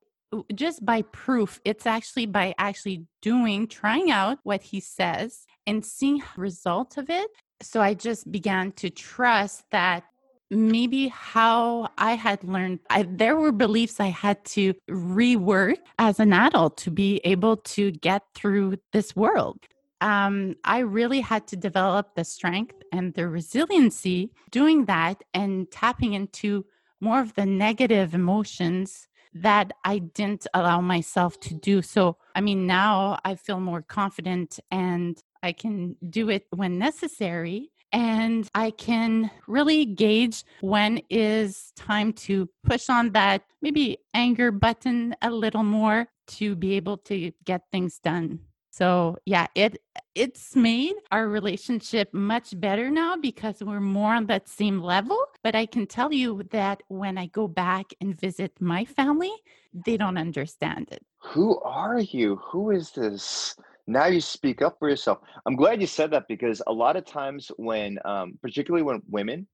[0.53, 6.21] just by proof it's actually by actually doing trying out what he says and seeing
[6.37, 7.29] result of it.
[7.61, 10.03] So i just began to trust that
[10.49, 16.33] maybe how i had learned I, there were beliefs i had to rework as an
[16.33, 19.59] adult to be able to get through this world.
[20.01, 26.13] Um, I really had to develop the strength and the resiliency doing that and tapping
[26.13, 26.65] into
[26.99, 31.81] more of the negative emotions that I didn't allow myself to do.
[31.81, 37.71] So, I mean, now I feel more confident and I can do it when necessary.
[37.93, 45.13] And I can really gauge when is time to push on that maybe anger button
[45.21, 48.39] a little more to be able to get things done.
[48.71, 49.81] So yeah, it
[50.15, 55.19] it's made our relationship much better now because we're more on that same level.
[55.43, 59.31] But I can tell you that when I go back and visit my family,
[59.73, 61.05] they don't understand it.
[61.19, 62.37] Who are you?
[62.37, 63.55] Who is this?
[63.87, 65.19] Now you speak up for yourself.
[65.45, 69.47] I'm glad you said that because a lot of times when, um, particularly when women,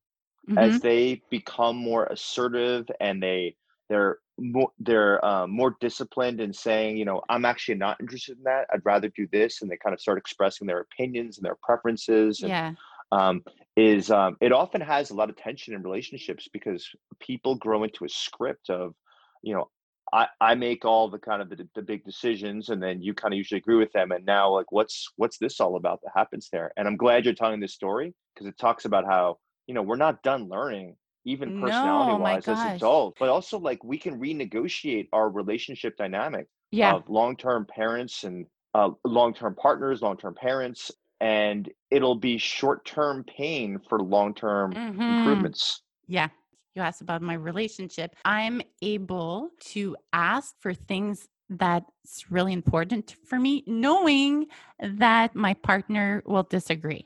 [0.47, 0.57] mm-hmm.
[0.59, 3.55] as they become more assertive and they
[3.89, 8.44] they're more they're uh, more disciplined in saying you know i'm actually not interested in
[8.44, 8.68] that.
[8.72, 12.42] I'd rather do this and they kind of start expressing their opinions and their preferences
[12.42, 12.74] and, yeah.
[13.12, 13.44] um,
[13.76, 16.88] is um, it often has a lot of tension in relationships because
[17.20, 18.94] people grow into a script of
[19.42, 19.70] you know
[20.14, 23.34] I, I make all the kind of the, the big decisions and then you kind
[23.34, 26.50] of usually agree with them and now like what's what's this all about that happens
[26.52, 26.72] there?
[26.78, 29.96] And i'm glad you're telling this story because it talks about how you know we're
[29.96, 30.96] not done learning
[31.28, 36.48] even personality no, wise as adults, but also like we can renegotiate our relationship dynamic
[36.72, 36.94] yeah.
[36.94, 42.38] of long term parents and uh, long term partners, long term parents, and it'll be
[42.38, 45.02] short term pain for long term mm-hmm.
[45.02, 45.82] improvements.
[46.08, 46.30] Yeah,
[46.76, 53.40] you asked about my relationship, I'm able to ask for things that's really important for
[53.40, 54.48] me, knowing
[54.80, 57.06] that my partner will disagree.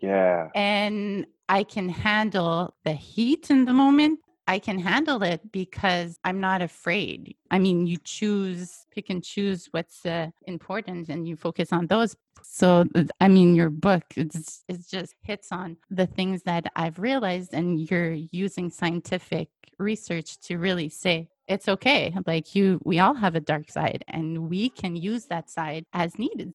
[0.00, 0.48] Yeah.
[0.54, 4.20] And I can handle the heat in the moment.
[4.46, 7.36] I can handle it because I'm not afraid.
[7.50, 12.16] I mean, you choose, pick and choose what's uh, important and you focus on those.
[12.42, 12.86] So,
[13.20, 17.78] I mean, your book it's, it just hits on the things that I've realized, and
[17.90, 22.14] you're using scientific research to really say it's okay.
[22.26, 26.18] Like, you, we all have a dark side, and we can use that side as
[26.18, 26.54] needed.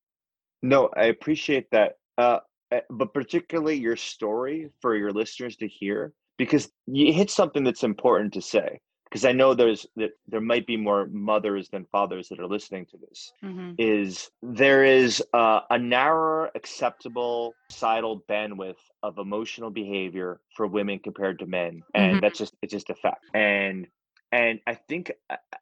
[0.63, 1.97] No, I appreciate that.
[2.17, 2.39] Uh,
[2.89, 8.33] but particularly your story for your listeners to hear because you hit something that's important
[8.33, 8.79] to say
[9.13, 12.87] because I know there's that there might be more mothers than fathers that are listening
[12.87, 13.31] to this.
[13.43, 13.73] Mm-hmm.
[13.77, 21.37] Is there is a, a narrower acceptable societal bandwidth of emotional behavior for women compared
[21.39, 22.19] to men, and mm-hmm.
[22.21, 23.23] that's just it's just a fact.
[23.35, 23.85] And
[24.31, 25.11] and I think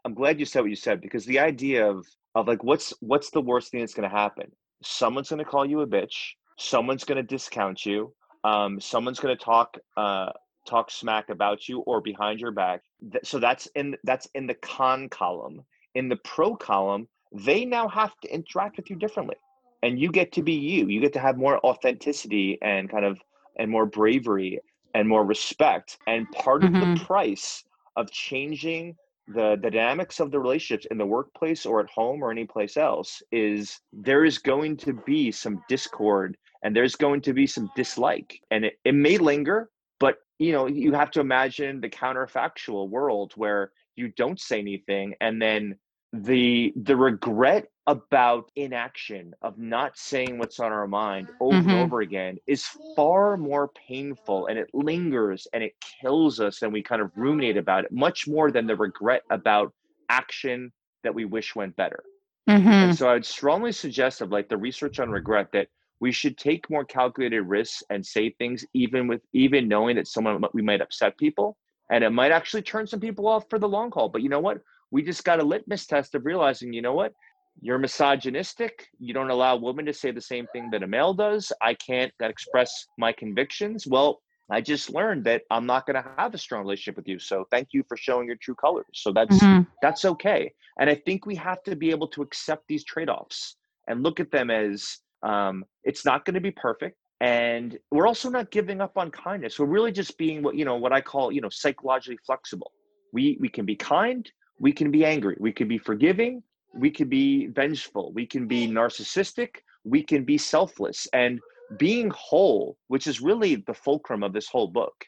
[0.06, 3.32] I'm glad you said what you said because the idea of of like what's what's
[3.32, 4.50] the worst thing that's going to happen?
[4.82, 6.36] Someone's going to call you a bitch.
[6.62, 8.14] Someone's going to discount you.
[8.44, 10.32] Um, someone's going to talk uh,
[10.68, 12.82] talk smack about you or behind your back.
[13.24, 15.62] So that's in that's in the con column.
[15.96, 19.36] In the pro column, they now have to interact with you differently.
[19.84, 20.88] And you get to be you.
[20.88, 23.20] You get to have more authenticity and kind of
[23.58, 24.60] and more bravery
[24.94, 25.98] and more respect.
[26.08, 26.76] And part mm-hmm.
[26.76, 27.06] of the mm-hmm.
[27.06, 27.64] price
[27.96, 28.96] of changing
[29.28, 32.78] the, the dynamics of the relationships in the workplace or at home or any place
[32.78, 37.70] else is there is going to be some discord and there's going to be some
[37.76, 39.70] dislike and it, it may linger
[40.02, 45.14] but you know, you have to imagine the counterfactual world where you don't say anything
[45.22, 45.76] and then
[46.14, 51.70] the the regret about inaction of not saying what's on our mind over mm-hmm.
[51.70, 56.74] and over again is far more painful and it lingers and it kills us and
[56.74, 59.72] we kind of ruminate about it much more than the regret about
[60.10, 60.72] action
[61.04, 62.04] that we wish went better
[62.50, 62.68] mm-hmm.
[62.68, 65.68] and so i'd strongly suggest of like the research on regret that
[66.02, 70.44] we should take more calculated risks and say things even with even knowing that someone
[70.54, 71.58] we might upset people.
[71.92, 74.10] And it might actually turn some people off for the long haul.
[74.10, 74.62] But you know what?
[74.90, 77.14] We just got a litmus test of realizing you know what?
[77.62, 78.88] You're misogynistic.
[79.00, 81.54] You don't allow women to say the same thing that a male does.
[81.62, 83.88] I can't express my convictions.
[83.88, 84.22] Well
[84.54, 87.20] i just learned that i'm not going to have a strong relationship with you.
[87.20, 88.86] So thank you for showing your true colors.
[88.94, 89.62] So that's mm-hmm.
[89.82, 90.52] that's okay.
[90.80, 93.56] And i think we have to be able to accept these trade-offs
[93.88, 98.30] and look at them as um, it's not going to be perfect, and we're also
[98.30, 99.60] not giving up on kindness.
[99.60, 102.72] We're really just being what you know what I call you know psychologically flexible.
[103.14, 106.44] We we can be kind, we can be angry, we can be forgiving,
[106.74, 111.40] we can be vengeful, we can be narcissistic, we can be selfless, and
[111.78, 115.06] being whole, which is really the fulcrum of this whole book,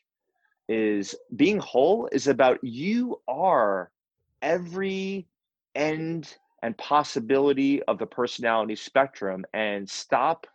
[0.69, 3.91] is being whole is about you are
[4.41, 5.27] every
[5.75, 10.47] end and possibility of the personality spectrum and stop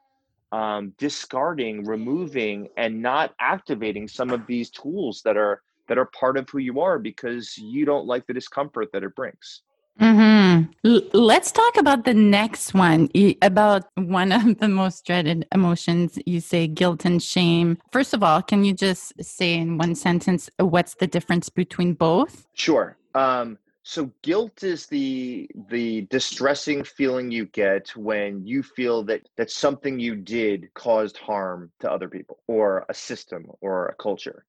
[0.50, 6.36] um, discarding removing and not activating some of these tools that are that are part
[6.36, 9.62] of who you are because you don't like the discomfort that it brings.
[10.00, 10.70] Mm-hmm.
[10.84, 13.08] L- let's talk about the next one.
[13.42, 17.78] About one of the most dreaded emotions you say guilt and shame.
[17.92, 22.46] First of all can you just say in one sentence what's the difference between both?
[22.54, 22.96] Sure.
[23.14, 23.58] Um,
[23.88, 29.98] so guilt is the the distressing feeling you get when you feel that that something
[29.98, 34.44] you did caused harm to other people or a system or a culture.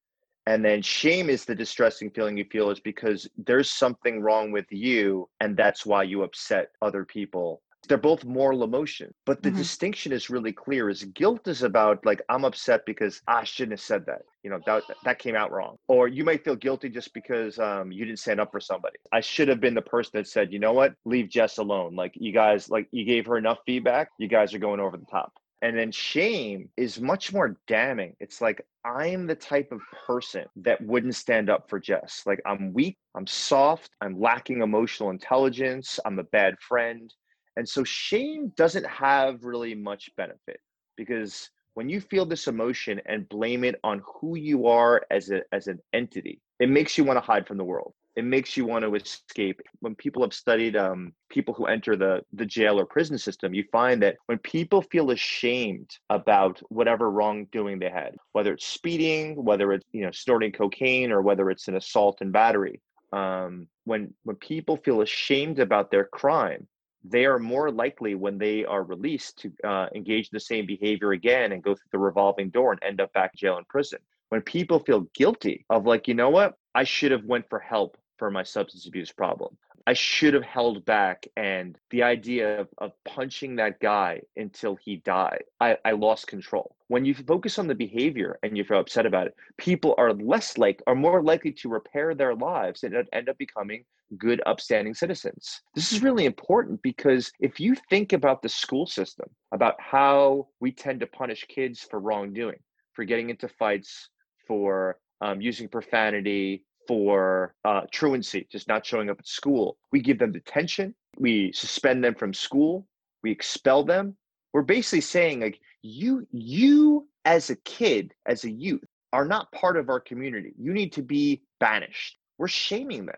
[0.45, 4.65] And then shame is the distressing feeling you feel is because there's something wrong with
[4.71, 9.57] you and that's why you upset other people they're both moral emotion but the mm-hmm.
[9.59, 13.79] distinction is really clear is guilt is about like i'm upset because i shouldn't have
[13.79, 17.13] said that you know that that came out wrong or you might feel guilty just
[17.13, 20.27] because um, you didn't stand up for somebody i should have been the person that
[20.27, 23.59] said you know what leave jess alone like you guys like you gave her enough
[23.65, 28.15] feedback you guys are going over the top and then shame is much more damning.
[28.19, 32.23] It's like, I'm the type of person that wouldn't stand up for Jess.
[32.25, 37.13] Like, I'm weak, I'm soft, I'm lacking emotional intelligence, I'm a bad friend.
[37.59, 40.61] And so shame doesn't have really much benefit
[40.95, 45.41] because when you feel this emotion and blame it on who you are as a
[45.51, 47.93] as an entity, it makes you want to hide from the world.
[48.15, 49.59] It makes you want to escape.
[49.81, 53.65] When people have studied um, people who enter the the jail or prison system, you
[53.73, 59.73] find that when people feel ashamed about whatever wrongdoing they had, whether it's speeding, whether
[59.73, 62.79] it's you know snorting cocaine, or whether it's an assault and battery,
[63.11, 66.65] um, when when people feel ashamed about their crime,
[67.03, 71.51] they are more likely when they are released to uh, engage the same behavior again
[71.51, 73.99] and go through the revolving door and end up back in jail and prison.
[74.29, 76.55] When people feel guilty of like you know what?
[76.75, 79.57] I should have went for help for my substance abuse problem.
[79.87, 81.25] I should have held back.
[81.35, 86.75] And the idea of, of punching that guy until he died, I, I lost control.
[86.89, 90.59] When you focus on the behavior and you feel upset about it, people are less
[90.59, 93.83] like, are more likely to repair their lives and end up becoming
[94.17, 95.61] good, upstanding citizens.
[95.73, 100.71] This is really important because if you think about the school system, about how we
[100.71, 102.59] tend to punish kids for wrongdoing,
[102.93, 104.09] for getting into fights,
[104.47, 109.77] for um, using profanity, for uh, truancy, just not showing up at school.
[109.91, 110.95] We give them detention.
[111.17, 112.87] We suspend them from school.
[113.23, 114.15] We expel them.
[114.53, 119.77] We're basically saying like you, you as a kid, as a youth, are not part
[119.77, 120.53] of our community.
[120.57, 122.17] You need to be banished.
[122.37, 123.15] We're shaming them.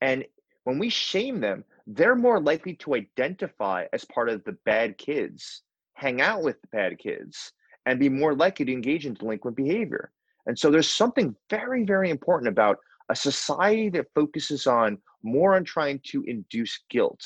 [0.00, 0.24] And
[0.64, 5.62] when we shame them, they're more likely to identify as part of the bad kids,
[5.94, 7.52] hang out with the bad kids,
[7.86, 10.10] and be more likely to engage in delinquent behavior.
[10.46, 12.78] And so there's something very, very important about
[13.08, 17.22] a society that focuses on more on trying to induce guilt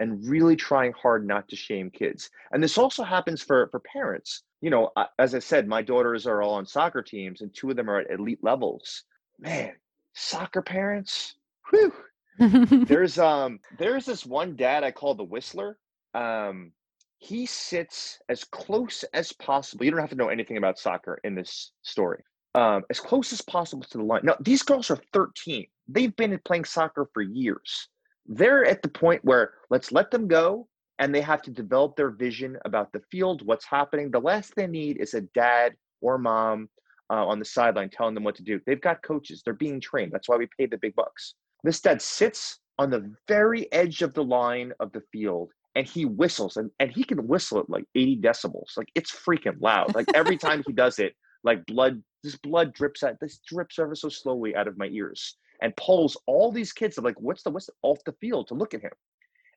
[0.00, 2.30] and really trying hard not to shame kids.
[2.52, 4.42] And this also happens for, for parents.
[4.60, 7.76] You know, as I said, my daughters are all on soccer teams and two of
[7.76, 9.04] them are at elite levels.
[9.38, 9.72] Man,
[10.14, 11.34] soccer parents,
[11.70, 11.92] whew.
[12.38, 15.78] there's um there's this one dad I call the whistler.
[16.14, 16.72] Um
[17.18, 19.84] he sits as close as possible.
[19.84, 22.24] You don't have to know anything about soccer in this story
[22.54, 24.22] um, as close as possible to the line.
[24.24, 25.66] Now, these girls are 13.
[25.88, 27.88] They've been playing soccer for years.
[28.26, 32.10] They're at the point where let's let them go and they have to develop their
[32.10, 34.10] vision about the field, what's happening.
[34.10, 36.68] The last they need is a dad or mom
[37.10, 38.60] uh, on the sideline telling them what to do.
[38.66, 40.12] They've got coaches, they're being trained.
[40.12, 41.34] That's why we pay the big bucks.
[41.64, 46.04] This dad sits on the very edge of the line of the field and he
[46.04, 48.76] whistles and, and he can whistle at like 80 decibels.
[48.76, 49.94] Like it's freaking loud.
[49.94, 53.94] Like every time he does it, like blood this blood drips out this drips ever
[53.94, 56.98] so slowly out of my ears and pulls all these kids.
[56.98, 58.90] I'm like what's the what's the, off the field to look at him?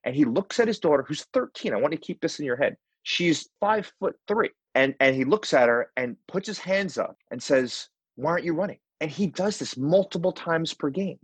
[0.04, 2.56] And he looks at his daughter who's 13 i want to keep this in your
[2.56, 2.76] head.
[3.02, 4.50] She's five foot three.
[4.74, 8.44] And and he looks at her and puts his hands up and says why aren't
[8.44, 8.78] you running?
[9.00, 11.18] And he does this multiple times per game.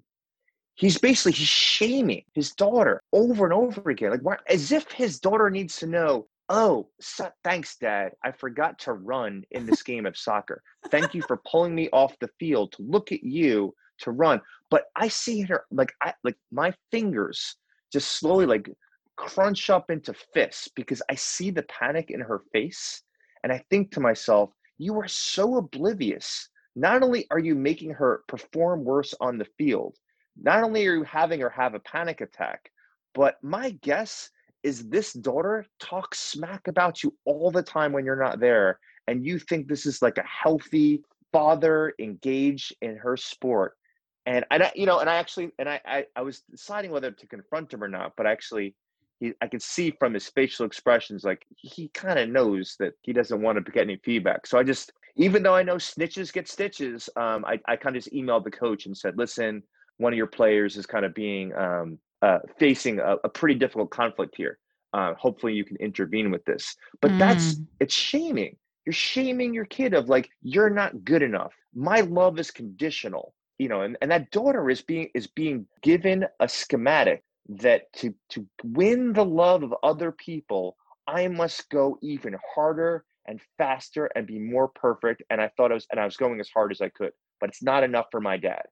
[0.77, 4.11] He's basically he's shaming his daughter over and over again.
[4.11, 8.13] Like why, as if his daughter needs to know Oh, so, thanks, Dad.
[8.23, 10.63] I forgot to run in this game of soccer.
[10.91, 14.41] Thank you for pulling me off the field to look at you to run.
[14.71, 17.57] But I see her like I like my fingers
[17.93, 18.69] just slowly like
[19.17, 23.03] crunch up into fists because I see the panic in her face,
[23.43, 26.49] and I think to myself, you are so oblivious.
[26.77, 29.97] Not only are you making her perform worse on the field,
[30.37, 32.71] not only are you having her have a panic attack,
[33.15, 34.29] but my guess
[34.65, 39.25] is this daughter talks smack about you all the time when you're not there and
[39.25, 41.03] you think this is like a healthy
[41.33, 43.77] father engaged in her sport
[44.27, 47.27] and I, you know and i actually and I, I i was deciding whether to
[47.27, 48.75] confront him or not but actually
[49.21, 53.13] he i could see from his facial expressions like he kind of knows that he
[53.13, 56.49] doesn't want to get any feedback so i just even though i know snitches get
[56.49, 59.63] stitches um i, I kind of just emailed the coach and said listen
[59.99, 63.91] one of your players is kind of being um uh, facing a, a, pretty difficult
[63.91, 64.59] conflict here.
[64.95, 66.75] Uh, hopefully, you can intervene with this.
[67.03, 67.19] But mm.
[67.19, 68.57] that's it's shaming.
[68.87, 71.53] You're shaming your kid of like you're not good enough.
[71.75, 73.35] My love is conditional.
[73.59, 77.23] You know, and, and that daughter is being is being given a schematic
[77.61, 83.39] that to to win the love of other people, I must go even harder and
[83.59, 85.23] faster and be more perfect.
[85.29, 87.51] And I thought I was and I was going as hard as I could, but
[87.51, 88.63] it's not enough for my dad.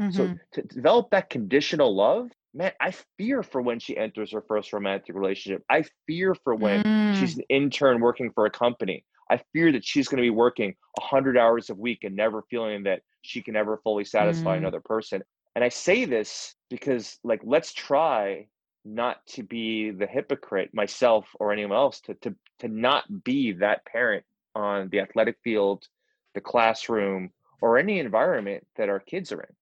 [0.00, 0.16] Mm-hmm.
[0.16, 4.72] So to develop that conditional love man, I fear for when she enters her first
[4.72, 5.64] romantic relationship.
[5.70, 7.16] I fear for when mm.
[7.16, 9.04] she's an intern working for a company.
[9.30, 12.82] I fear that she's going to be working 100 hours a week and never feeling
[12.84, 14.58] that she can ever fully satisfy mm.
[14.58, 15.22] another person.
[15.54, 18.46] And I say this because, like, let's try
[18.84, 23.84] not to be the hypocrite, myself or anyone else, to, to, to not be that
[23.84, 24.24] parent
[24.54, 25.86] on the athletic field,
[26.34, 27.30] the classroom,
[27.60, 29.54] or any environment that our kids are in.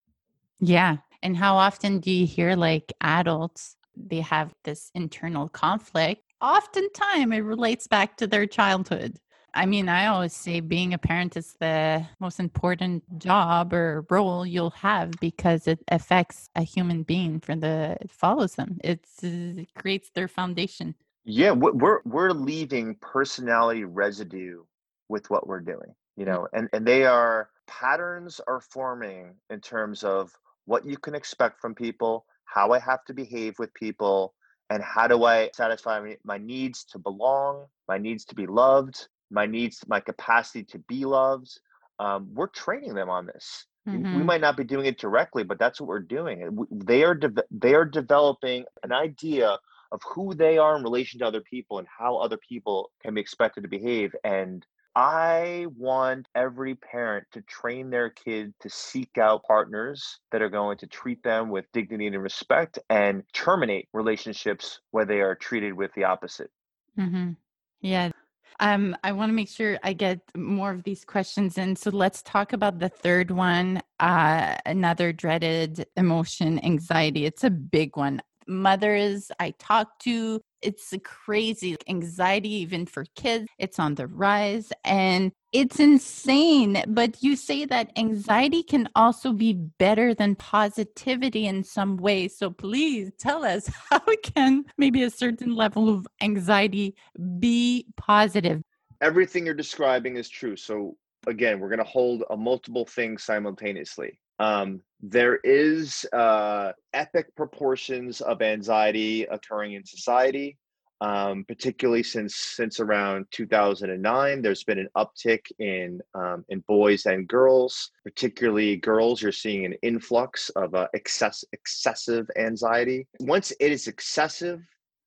[0.61, 0.99] Yeah.
[1.23, 6.23] And how often do you hear like adults, they have this internal conflict?
[6.41, 9.19] Oftentimes it relates back to their childhood.
[9.55, 14.47] I mean, I always say being a parent is the most important job or role
[14.47, 18.79] you'll have because it affects a human being for the it follows them.
[18.85, 20.95] It's, it creates their foundation.
[21.25, 24.63] Yeah, we're we're leaving personality residue
[25.09, 26.29] with what we're doing, you mm.
[26.29, 30.33] know, and and they are patterns are forming in terms of
[30.69, 34.35] what you can expect from people, how I have to behave with people,
[34.71, 39.47] and how do I satisfy my needs to belong, my needs to be loved, my
[39.47, 41.59] needs, my capacity to be loved.
[41.99, 43.65] Um, we're training them on this.
[43.89, 44.19] Mm-hmm.
[44.19, 46.67] We might not be doing it directly, but that's what we're doing.
[46.71, 49.59] They are de- they are developing an idea
[49.91, 53.23] of who they are in relation to other people and how other people can be
[53.23, 54.15] expected to behave.
[54.23, 54.67] And
[54.99, 60.77] I want every parent to train their kid to seek out partners that are going
[60.79, 65.93] to treat them with dignity and respect and terminate relationships where they are treated with
[65.95, 66.51] the opposite.
[66.99, 67.35] Mm-hmm.
[67.81, 68.11] Yeah.
[68.59, 71.77] Um, I want to make sure I get more of these questions in.
[71.77, 77.25] So let's talk about the third one, uh, another dreaded emotion, anxiety.
[77.25, 80.41] It's a big one mothers I talk to.
[80.63, 81.77] It's crazy.
[81.89, 86.83] Anxiety, even for kids, it's on the rise and it's insane.
[86.89, 92.29] But you say that anxiety can also be better than positivity in some way.
[92.29, 96.95] So please tell us how can maybe a certain level of anxiety
[97.39, 98.63] be positive?
[99.01, 100.57] Everything you're describing is true.
[100.57, 100.97] So
[101.27, 104.19] again, we're going to hold a multiple things simultaneously.
[104.39, 110.59] Um, there is uh, epic proportions of anxiety occurring in society,
[111.01, 114.43] um, particularly since since around 2009.
[114.43, 119.23] There's been an uptick in um, in boys and girls, particularly girls.
[119.23, 123.07] You're seeing an influx of uh, excess excessive anxiety.
[123.21, 124.61] Once it is excessive,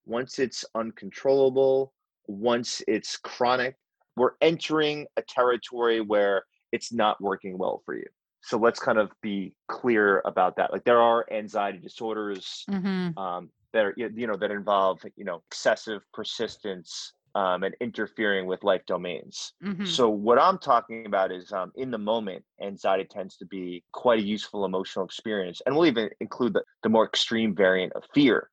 [0.05, 1.93] once it's uncontrollable,
[2.27, 3.75] once it's chronic,
[4.15, 8.07] we're entering a territory where it's not working well for you
[8.41, 13.17] so let's kind of be clear about that like there are anxiety disorders mm-hmm.
[13.17, 18.63] um, that are you know that involve you know excessive persistence um, and interfering with
[18.63, 19.53] life domains.
[19.63, 19.85] Mm-hmm.
[19.85, 24.19] So what I'm talking about is um, in the moment, anxiety tends to be quite
[24.19, 28.49] a useful emotional experience, and we'll even include the, the more extreme variant of fear.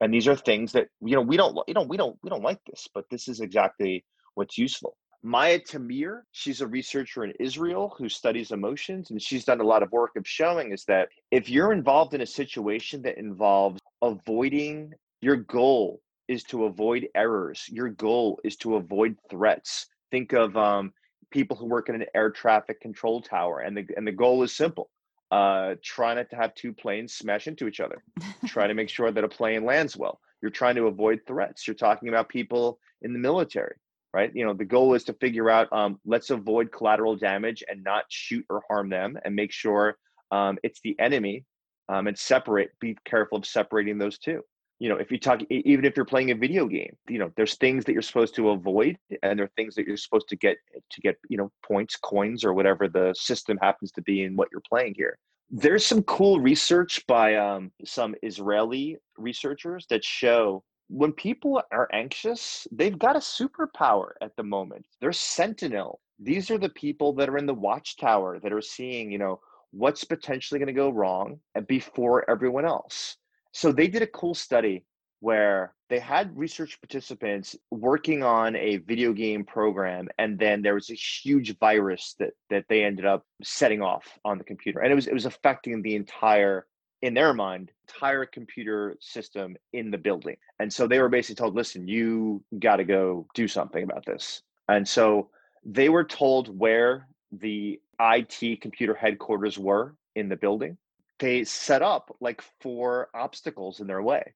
[0.00, 2.42] And these are things that you know we don't you know we don't we don't
[2.42, 4.96] like this, but this is exactly what's useful.
[5.24, 9.84] Maya Tamir, she's a researcher in Israel who studies emotions, and she's done a lot
[9.84, 14.92] of work of showing is that if you're involved in a situation that involves avoiding
[15.20, 19.86] your goal is to avoid errors, your goal is to avoid threats.
[20.10, 20.92] Think of um,
[21.30, 24.52] people who work in an air traffic control tower, and the and the goal is
[24.52, 24.90] simple:
[25.30, 28.02] uh, try not to have two planes smash into each other.
[28.46, 30.18] try to make sure that a plane lands well.
[30.40, 31.68] You're trying to avoid threats.
[31.68, 33.76] You're talking about people in the military
[34.12, 34.30] right?
[34.34, 38.04] You know, the goal is to figure out um, let's avoid collateral damage and not
[38.08, 39.96] shoot or harm them, and make sure
[40.30, 41.44] um, it's the enemy
[41.88, 42.70] um, and separate.
[42.80, 44.42] Be careful of separating those two.
[44.78, 47.54] You know, if you talk, even if you're playing a video game, you know, there's
[47.54, 50.56] things that you're supposed to avoid, and there are things that you're supposed to get
[50.90, 54.48] to get, you know, points, coins, or whatever the system happens to be in what
[54.50, 55.16] you're playing here.
[55.50, 62.66] There's some cool research by um, some Israeli researchers that show when people are anxious,
[62.70, 64.84] they've got a superpower at the moment.
[65.00, 66.00] They're sentinel.
[66.18, 69.40] These are the people that are in the watchtower that are seeing, you know,
[69.70, 73.16] what's potentially going to go wrong uh, before everyone else.
[73.52, 74.84] So they did a cool study
[75.20, 80.90] where they had research participants working on a video game program and then there was
[80.90, 84.96] a huge virus that that they ended up setting off on the computer and it
[84.96, 86.66] was it was affecting the entire
[87.02, 90.36] in their mind, entire computer system in the building.
[90.60, 94.42] And so they were basically told, listen, you got to go do something about this.
[94.68, 95.28] And so
[95.64, 100.78] they were told where the IT computer headquarters were in the building.
[101.18, 104.34] They set up like four obstacles in their way.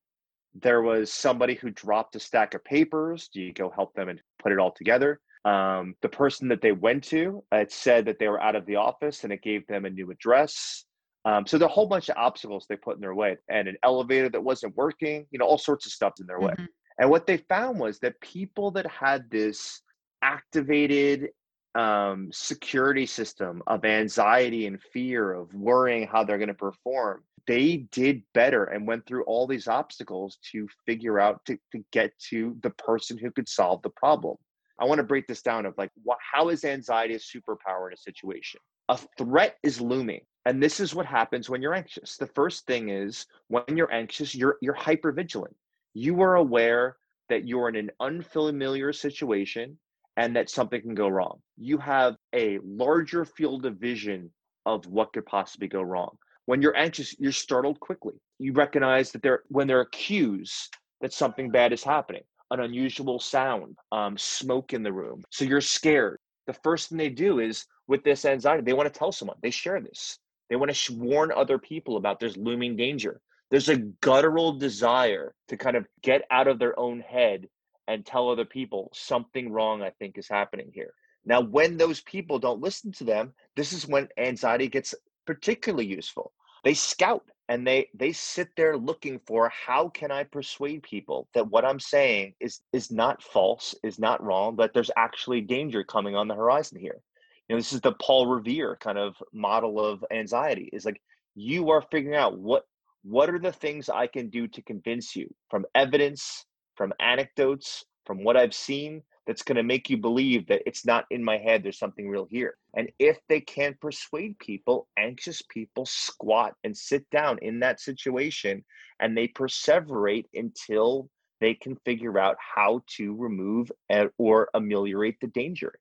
[0.55, 3.29] There was somebody who dropped a stack of papers.
[3.29, 5.21] Do you go help them and put it all together?
[5.45, 8.77] Um, the person that they went to, it said that they were out of the
[8.77, 10.85] office and it gave them a new address.
[11.27, 13.67] Um, so there are a whole bunch of obstacles they put in their way, and
[13.67, 16.63] an elevator that wasn't working, you know, all sorts of stuff in their mm-hmm.
[16.63, 16.69] way.
[16.99, 19.83] And what they found was that people that had this
[20.23, 21.31] activated
[21.75, 27.89] um, security system of anxiety and fear of worrying how they're going to perform, they
[27.93, 32.57] did better and went through all these obstacles to figure out to, to get to
[32.63, 34.37] the person who could solve the problem.
[34.81, 37.95] I want to break this down of like, what, how is anxiety a superpower in
[37.95, 38.61] a situation?
[38.89, 42.17] A threat is looming and this is what happens when you're anxious.
[42.17, 45.55] The first thing is when you're anxious you're you're hyper vigilant
[45.93, 46.97] you are aware
[47.29, 49.77] that you're in an unfamiliar situation
[50.17, 51.41] and that something can go wrong.
[51.59, 54.31] You have a larger field of vision
[54.65, 56.17] of what could possibly go wrong.
[56.47, 58.15] When you're anxious you're startled quickly.
[58.39, 60.71] You recognize that there when there are cues
[61.01, 62.23] that something bad is happening
[62.53, 65.25] an unusual sound um, smoke in the room.
[65.31, 66.21] So you're scared.
[66.47, 69.39] The first thing they do is with this anxiety they want to tell someone.
[69.43, 73.21] They share this they want to warn other people about this looming danger.
[73.51, 77.49] There's a guttural desire to kind of get out of their own head
[77.89, 80.93] and tell other people something wrong, I think, is happening here.
[81.25, 84.95] Now, when those people don't listen to them, this is when anxiety gets
[85.27, 86.33] particularly useful.
[86.65, 91.49] They scout and they they sit there looking for how can I persuade people that
[91.49, 96.17] what I'm saying is is not false, is not wrong, but there's actually danger coming
[96.17, 97.01] on the horizon here.
[97.49, 100.69] You know, this is the Paul Revere kind of model of anxiety.
[100.73, 101.01] Is like
[101.35, 102.65] you are figuring out what
[103.03, 106.45] what are the things I can do to convince you from evidence,
[106.75, 111.05] from anecdotes, from what I've seen that's going to make you believe that it's not
[111.11, 112.57] in my head, there's something real here.
[112.75, 118.65] And if they can't persuade people, anxious people squat and sit down in that situation
[119.01, 125.27] and they perseverate until they can figure out how to remove eh, or ameliorate the
[125.29, 125.75] danger.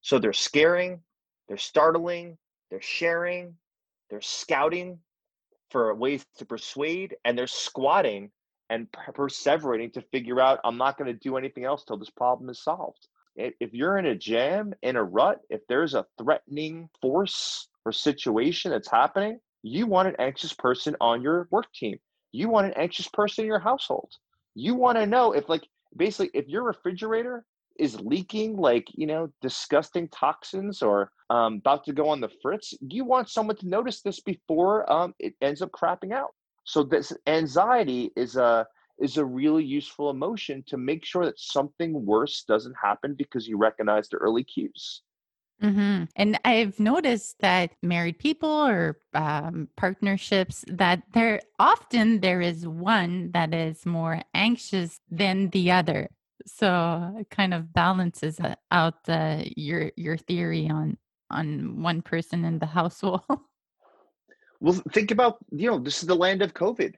[0.00, 1.00] So they're scaring,
[1.48, 2.38] they're startling,
[2.70, 3.54] they're sharing,
[4.10, 4.98] they're scouting
[5.70, 8.30] for ways to persuade, and they're squatting
[8.70, 12.50] and perseverating to figure out I'm not going to do anything else till this problem
[12.50, 13.06] is solved.
[13.36, 18.72] If you're in a jam, in a rut, if there's a threatening force or situation
[18.72, 21.98] that's happening, you want an anxious person on your work team.
[22.32, 24.10] You want an anxious person in your household.
[24.54, 27.44] You want to know if, like, basically, if your refrigerator
[27.78, 32.74] is leaking like you know disgusting toxins or um, about to go on the fritz
[32.80, 36.34] you want someone to notice this before um, it ends up crapping out.
[36.64, 38.66] So this anxiety is a
[38.98, 43.56] is a really useful emotion to make sure that something worse doesn't happen because you
[43.56, 45.02] recognize the early cues.
[45.62, 46.04] Mm-hmm.
[46.14, 53.32] And I've noticed that married people or um, partnerships that there often there is one
[53.32, 56.10] that is more anxious than the other
[56.46, 60.96] so it kind of balances uh, out uh, your your theory on
[61.30, 63.22] on one person in the household.
[64.60, 66.94] well, think about you know this is the land of COVID.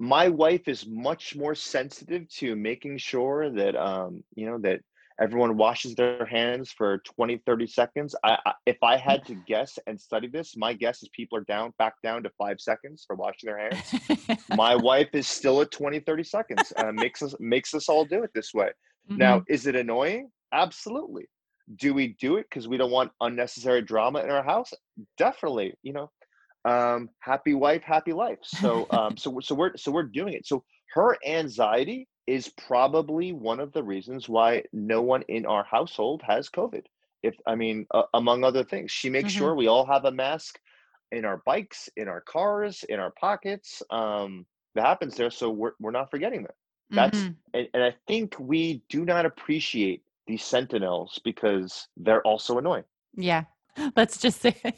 [0.00, 4.80] My wife is much more sensitive to making sure that um, you know that
[5.20, 9.78] everyone washes their hands for 20 30 seconds I, I, if i had to guess
[9.86, 13.14] and study this my guess is people are down back down to five seconds for
[13.14, 17.74] washing their hands my wife is still at 20 30 seconds uh, makes us makes
[17.74, 18.70] us all do it this way
[19.10, 19.18] Mm-hmm.
[19.18, 20.30] Now, is it annoying?
[20.52, 21.26] Absolutely.
[21.76, 24.72] Do we do it because we don't want unnecessary drama in our house?
[25.18, 25.74] Definitely.
[25.82, 26.10] You know,
[26.64, 28.38] um, happy wife, happy life.
[28.42, 30.46] So, um, so, so we're so we're doing it.
[30.46, 30.62] So
[30.92, 36.48] her anxiety is probably one of the reasons why no one in our household has
[36.48, 36.84] COVID.
[37.22, 39.38] If I mean, uh, among other things, she makes mm-hmm.
[39.38, 40.58] sure we all have a mask
[41.12, 43.82] in our bikes, in our cars, in our pockets.
[43.90, 46.54] Um, that happens there, so we're we're not forgetting that.
[46.90, 47.32] That's mm-hmm.
[47.54, 52.84] and, and I think we do not appreciate these sentinels because they're also annoying.
[53.14, 53.44] Yeah.
[53.96, 54.56] Let's just say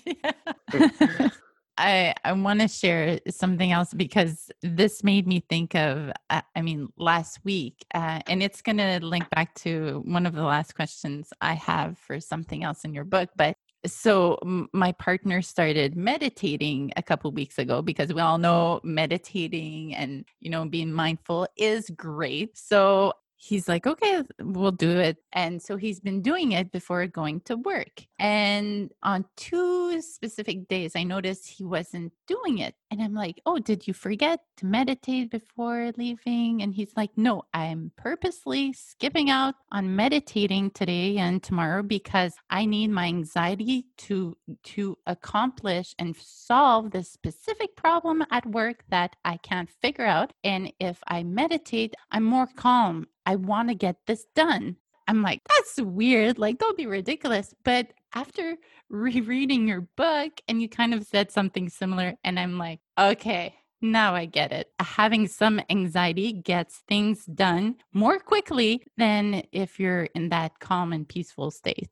[1.78, 6.62] I I want to share something else because this made me think of uh, I
[6.62, 10.74] mean last week uh, and it's going to link back to one of the last
[10.74, 13.56] questions I have for something else in your book but
[13.86, 14.38] so
[14.72, 20.50] my partner started meditating a couple weeks ago because we all know meditating and you
[20.50, 22.56] know being mindful is great.
[22.56, 25.18] So he's like, okay, we'll do it.
[25.32, 28.02] And so he's been doing it before going to work.
[28.18, 32.74] And on two specific days, I noticed he wasn't doing it.
[32.90, 36.62] And I'm like, oh, did you forget to meditate before leaving?
[36.62, 42.64] And he's like, no, I'm purposely skipping out on meditating today and tomorrow because I
[42.64, 49.36] need my anxiety to to accomplish and solve this specific problem at work that I
[49.38, 50.32] can't figure out.
[50.42, 54.76] And if I meditate, I'm more calm I want to get this done.
[55.08, 56.38] I'm like, that's weird.
[56.38, 57.54] Like, don't be ridiculous.
[57.64, 58.56] But after
[58.88, 64.14] rereading your book, and you kind of said something similar, and I'm like, okay, now
[64.14, 64.70] I get it.
[64.80, 71.06] Having some anxiety gets things done more quickly than if you're in that calm and
[71.06, 71.88] peaceful state.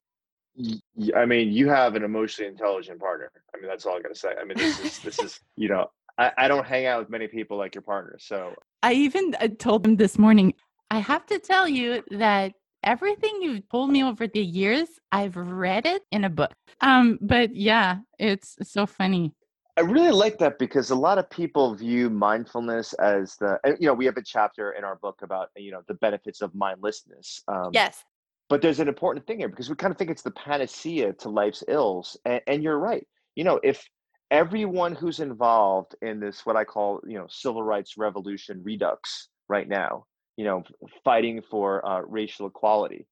[1.16, 3.30] I mean, you have an emotionally intelligent partner.
[3.55, 4.35] I mean, that's all I got to say.
[4.41, 7.26] I mean, this is, this is, you know, I, I don't hang out with many
[7.26, 8.16] people like your partner.
[8.20, 10.55] So I even uh, told him this morning,
[10.91, 15.87] I have to tell you that everything you've told me over the years, I've read
[15.87, 16.53] it in a book.
[16.80, 19.32] Um, but yeah, it's so funny.
[19.76, 23.95] I really like that because a lot of people view mindfulness as the, you know,
[23.95, 27.43] we have a chapter in our book about, you know, the benefits of mindlessness.
[27.49, 28.05] Um, yes.
[28.49, 31.28] But there's an important thing here because we kind of think it's the panacea to
[31.28, 32.16] life's ills.
[32.24, 33.05] And, and you're right.
[33.35, 33.85] You know, if
[34.30, 39.69] everyone who's involved in this, what I call, you know, civil rights revolution redux right
[39.69, 40.05] now,
[40.36, 40.65] you know,
[41.05, 43.06] fighting for uh, racial equality,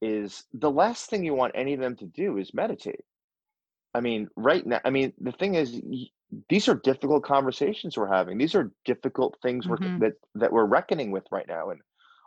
[0.00, 3.04] is the last thing you want any of them to do is meditate.
[3.94, 5.80] I mean, right now, I mean, the thing is,
[6.48, 8.38] these are difficult conversations we're having.
[8.38, 10.00] These are difficult things mm-hmm.
[10.00, 11.80] we're, that that we're reckoning with right now, and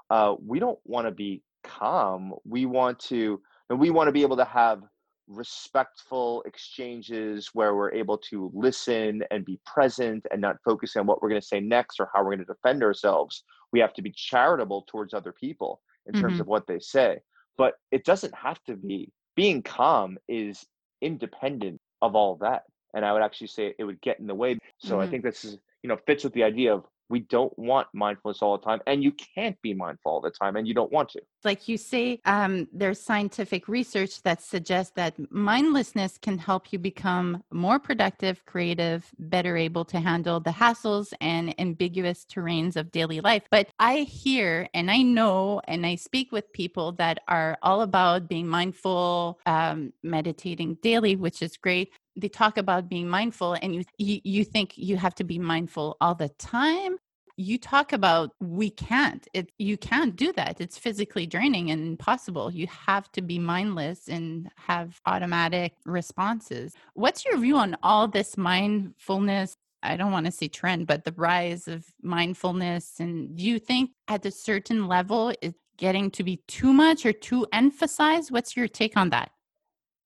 [0.09, 2.33] uh, we don't want to be calm.
[2.45, 4.83] We want to, and we want to be able to have
[5.27, 11.21] respectful exchanges where we're able to listen and be present and not focus on what
[11.21, 13.43] we're going to say next or how we're going to defend ourselves.
[13.75, 16.41] We have to be charitable towards other people in terms Mm-hmm.
[16.41, 17.19] of what they say.
[17.57, 19.11] But it doesn't have to be.
[19.35, 20.65] Being calm is
[21.01, 22.63] independent of all that.
[22.93, 24.59] And I would actually say it would get in the way.
[24.77, 25.09] So I Mhm.
[25.09, 28.57] think this is, you know, fits with the idea of we don't want mindfulness all
[28.57, 31.21] the time and you can't be mindful all the time and you don't want to.
[31.43, 37.43] like you say, um, there's scientific research that suggests that mindlessness can help you become
[37.51, 43.43] more productive, creative, better able to handle the hassles and ambiguous terrains of daily life.
[43.51, 48.27] But I hear and I know and I speak with people that are all about
[48.27, 51.91] being mindful, um, meditating daily, which is great.
[52.15, 55.97] They talk about being mindful, and you, you you think you have to be mindful
[55.99, 56.97] all the time.
[57.37, 59.27] You talk about we can't.
[59.33, 60.61] It you can't do that.
[60.61, 62.51] It's physically draining and impossible.
[62.51, 66.73] You have to be mindless and have automatic responses.
[66.93, 69.57] What's your view on all this mindfulness?
[69.83, 73.91] I don't want to say trend but the rise of mindfulness and do you think
[74.07, 78.31] at a certain level it's getting to be too much or too emphasized?
[78.31, 79.31] What's your take on that?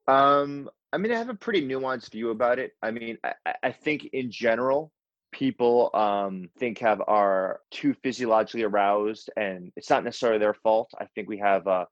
[0.07, 2.71] Um, I mean, I have a pretty nuanced view about it.
[2.81, 3.33] I mean, I,
[3.63, 4.91] I- think in general,
[5.31, 10.91] people um, think have are too physiologically aroused, and it's not necessarily their fault.
[10.99, 11.85] I think we have a,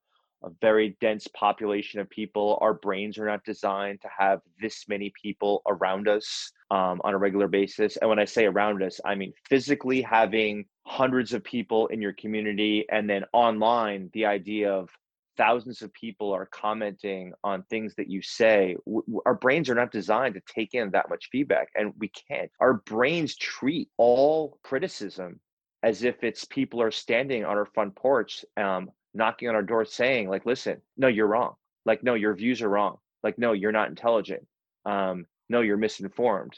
[0.44, 2.58] a very dense population of people.
[2.62, 7.18] Our brains are not designed to have this many people around us um, on a
[7.18, 7.98] regular basis.
[7.98, 12.14] And when I say around us, I mean physically having hundreds of people in your
[12.14, 14.90] community, and then online, the idea of
[15.38, 19.92] thousands of people are commenting on things that you say w- our brains are not
[19.92, 22.52] designed to take in that much feedback and we can't.
[22.60, 25.40] Our brains treat all criticism
[25.84, 29.86] as if it's people are standing on our front porch um, knocking on our door
[29.86, 31.54] saying like listen no you're wrong.
[31.86, 32.98] Like no your views are wrong.
[33.24, 34.46] Like no you're not intelligent.
[34.86, 36.58] Um, no you're misinformed.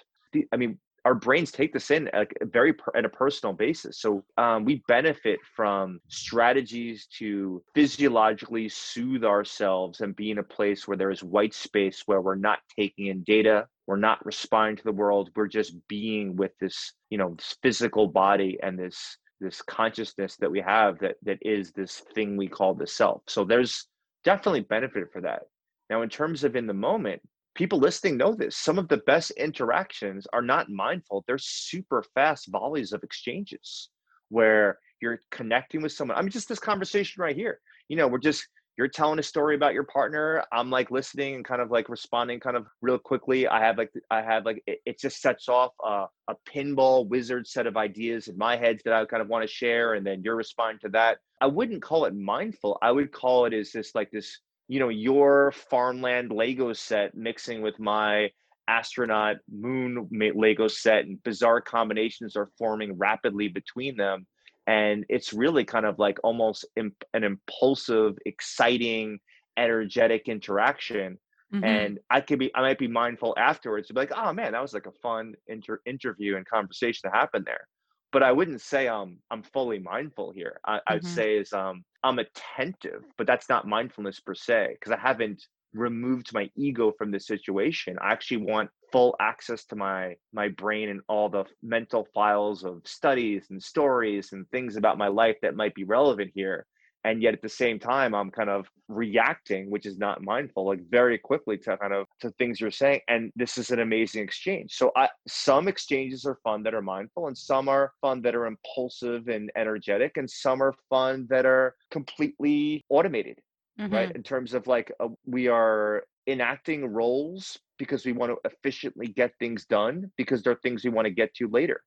[0.51, 2.09] I mean our brains take this in
[2.43, 3.99] very per, at a personal basis.
[3.99, 10.87] So um, we benefit from strategies to physiologically soothe ourselves and be in a place
[10.87, 14.83] where there is white space where we're not taking in data we're not responding to
[14.83, 19.61] the world we're just being with this you know this physical body and this this
[19.61, 23.21] consciousness that we have that that is this thing we call the self.
[23.27, 23.87] So there's
[24.23, 25.43] definitely benefit for that.
[25.89, 27.21] Now in terms of in the moment
[27.59, 28.55] people listening know this.
[28.55, 31.25] Some of the best interactions are not mindful.
[31.27, 33.89] They're super fast volleys of exchanges
[34.29, 36.17] where you're connecting with someone.
[36.17, 37.59] I mean, just this conversation right here.
[37.89, 40.41] You know, we're just you're telling a story about your partner.
[40.53, 43.45] I'm like listening and kind of like responding kind of real quickly.
[43.45, 47.45] I have like I have like it, it just sets off a, a pinball wizard
[47.45, 50.21] set of ideas in my head that I kind of want to share, and then
[50.23, 51.17] you're responding to that.
[51.41, 52.77] I wouldn't call it mindful.
[52.81, 54.39] I would call it as this like this
[54.69, 58.31] you know your farmland lego set mixing with my
[58.69, 64.27] astronaut moon lego set and bizarre combinations are forming rapidly between them
[64.67, 69.19] and it's really kind of like almost imp- an impulsive exciting
[69.57, 71.19] energetic interaction
[71.51, 71.85] Mhm.
[71.85, 74.61] and i could be i might be mindful afterwards to be like oh man that
[74.61, 77.67] was like a fun inter- interview and conversation that happened there
[78.11, 81.05] but i wouldn't say um i'm fully mindful here I, i'd Mhm.
[81.05, 85.41] say is um i'm attentive but that's not mindfulness per se because i haven't
[85.73, 87.97] removed my ego from the situation.
[88.01, 92.81] I actually want full access to my my brain and all the mental files of
[92.85, 96.65] studies and stories and things about my life that might be relevant here
[97.03, 100.81] and yet at the same time i'm kind of reacting which is not mindful like
[100.89, 104.73] very quickly to kind of to things you're saying and this is an amazing exchange.
[104.73, 108.47] So i some exchanges are fun that are mindful and some are fun that are
[108.47, 113.39] impulsive and energetic and some are fun that are completely automated
[113.79, 113.91] Mhm.
[113.91, 119.07] right in terms of like uh, we are enacting roles because we want to efficiently
[119.07, 121.81] get things done because there are things we want to get to later.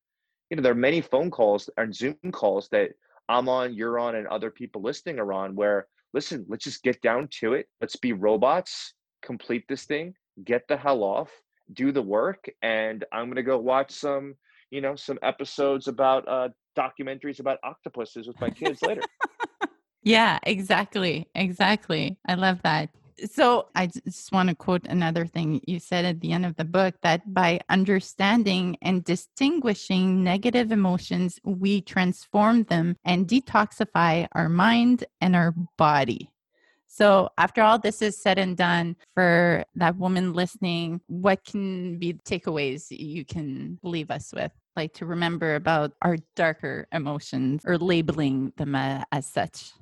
[0.51, 2.91] You know there are many phone calls and zoom calls that
[3.29, 7.01] i'm on you're on and other people listening are on where listen let's just get
[7.03, 11.31] down to it let's be robots complete this thing get the hell off
[11.73, 14.35] do the work and i'm going to go watch some
[14.71, 19.03] you know some episodes about uh documentaries about octopuses with my kids later
[20.03, 21.29] Yeah, exactly.
[21.35, 22.19] Exactly.
[22.27, 22.91] I love that.
[23.31, 26.65] So I just want to quote another thing you said at the end of the
[26.65, 35.05] book that by understanding and distinguishing negative emotions, we transform them and detoxify our mind
[35.21, 36.33] and our body.
[36.87, 42.13] So, after all this is said and done, for that woman listening, what can be
[42.13, 44.53] the takeaways you can leave us with?
[44.77, 49.73] Like to remember about our darker emotions or labeling them uh, as such?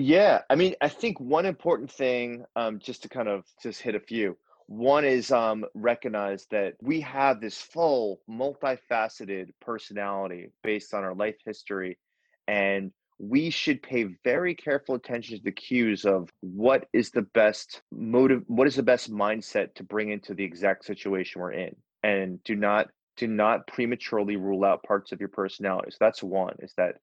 [0.00, 3.96] Yeah, I mean, I think one important thing, um, just to kind of just hit
[3.96, 4.36] a few.
[4.68, 11.34] One is um, recognize that we have this full, multifaceted personality based on our life
[11.44, 11.98] history,
[12.46, 17.82] and we should pay very careful attention to the cues of what is the best
[17.90, 22.40] motive, what is the best mindset to bring into the exact situation we're in, and
[22.44, 25.90] do not do not prematurely rule out parts of your personality.
[25.90, 26.54] So that's one.
[26.60, 26.98] Is that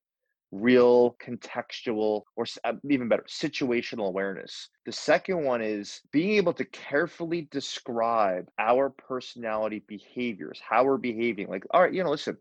[0.52, 4.68] real contextual or uh, even better situational awareness.
[4.84, 11.48] The second one is being able to carefully describe our personality behaviors how we're behaving
[11.48, 12.36] like all right you know listen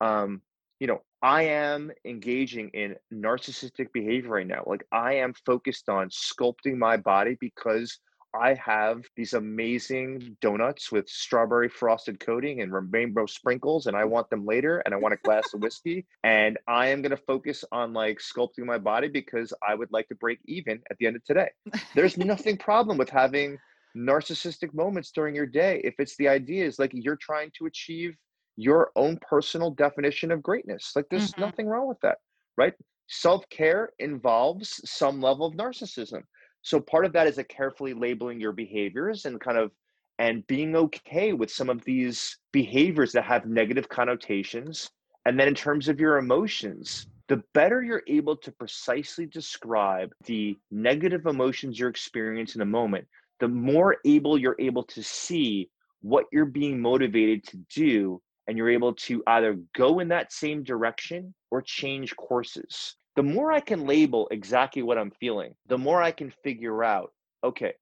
[0.00, 0.40] um
[0.78, 4.62] you know i am engaging in narcissistic behavior right now.
[4.66, 7.98] Like i am focused on sculpting my body because
[8.34, 14.30] I have these amazing donuts with strawberry frosted coating and rainbow sprinkles, and I want
[14.30, 14.78] them later.
[14.80, 16.06] And I want a glass of whiskey.
[16.22, 20.08] And I am going to focus on like sculpting my body because I would like
[20.08, 21.48] to break even at the end of today.
[21.94, 23.58] There's nothing problem with having
[23.96, 28.16] narcissistic moments during your day if it's the idea is like you're trying to achieve
[28.56, 30.92] your own personal definition of greatness.
[30.94, 31.40] Like there's mm-hmm.
[31.40, 32.18] nothing wrong with that,
[32.56, 32.74] right?
[33.08, 36.22] Self care involves some level of narcissism
[36.62, 39.70] so part of that is a carefully labeling your behaviors and kind of
[40.18, 44.90] and being okay with some of these behaviors that have negative connotations.
[45.24, 50.58] And then in terms of your emotions, the better you're able to precisely describe the
[50.70, 53.08] negative emotions you're experiencing in a moment,
[53.38, 55.70] the more able you're able to see
[56.02, 60.62] what you're being motivated to do and you're able to either go in that same
[60.62, 66.02] direction or change courses the more I can label exactly what I'm feeling, the more
[66.02, 67.12] I can figure out,
[67.42, 67.74] okay,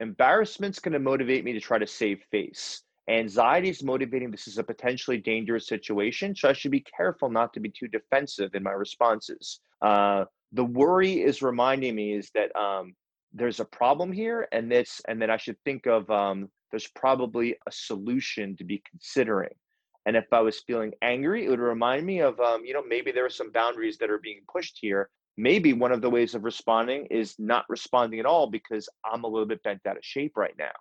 [0.00, 2.82] embarrassment's going to motivate me to try to save face.
[3.08, 7.52] Anxiety is motivating this is a potentially dangerous situation, so I should be careful not
[7.54, 9.60] to be too defensive in my responses.
[9.80, 12.94] Uh, the worry is reminding me is that um,
[13.32, 17.56] there's a problem here, and this, and then I should think of um, there's probably
[17.66, 19.54] a solution to be considering.
[20.06, 23.12] And if I was feeling angry, it would remind me of, um, you know, maybe
[23.12, 25.10] there are some boundaries that are being pushed here.
[25.36, 29.28] Maybe one of the ways of responding is not responding at all because I'm a
[29.28, 30.72] little bit bent out of shape right now.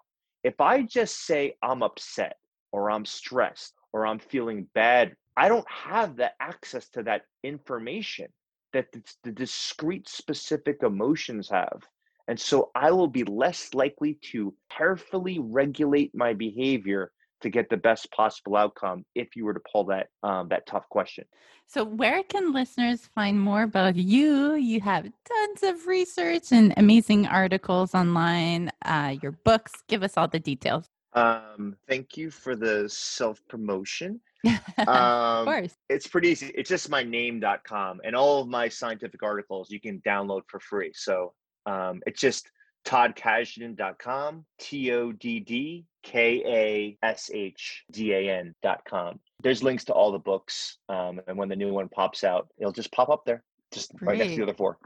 [0.44, 2.38] If I just say I'm upset
[2.72, 8.28] or I'm stressed or I'm feeling bad, I don't have the access to that information
[8.74, 8.88] that
[9.24, 11.82] the discrete specific emotions have.
[12.28, 17.12] And so I will be less likely to carefully regulate my behavior
[17.42, 20.88] to get the best possible outcome if you were to pull that um, that tough
[20.90, 21.26] question.
[21.68, 24.56] So, where can listeners find more about you?
[24.56, 28.72] You have tons of research and amazing articles online.
[28.84, 29.72] Uh, your books.
[29.88, 30.90] Give us all the details.
[31.14, 34.20] Um, thank you for the self promotion.
[34.78, 35.76] Um, of course.
[35.90, 36.52] It's pretty easy.
[36.56, 40.92] It's just my name.com and all of my scientific articles you can download for free.
[40.96, 41.34] So
[41.68, 42.50] um, it's just
[42.86, 49.20] toddkashdan.com, T O D D K A S H D A N.com.
[49.42, 50.78] There's links to all the books.
[50.90, 54.08] Um, and when the new one pops out, it'll just pop up there, just Great.
[54.08, 54.78] right next to the other four.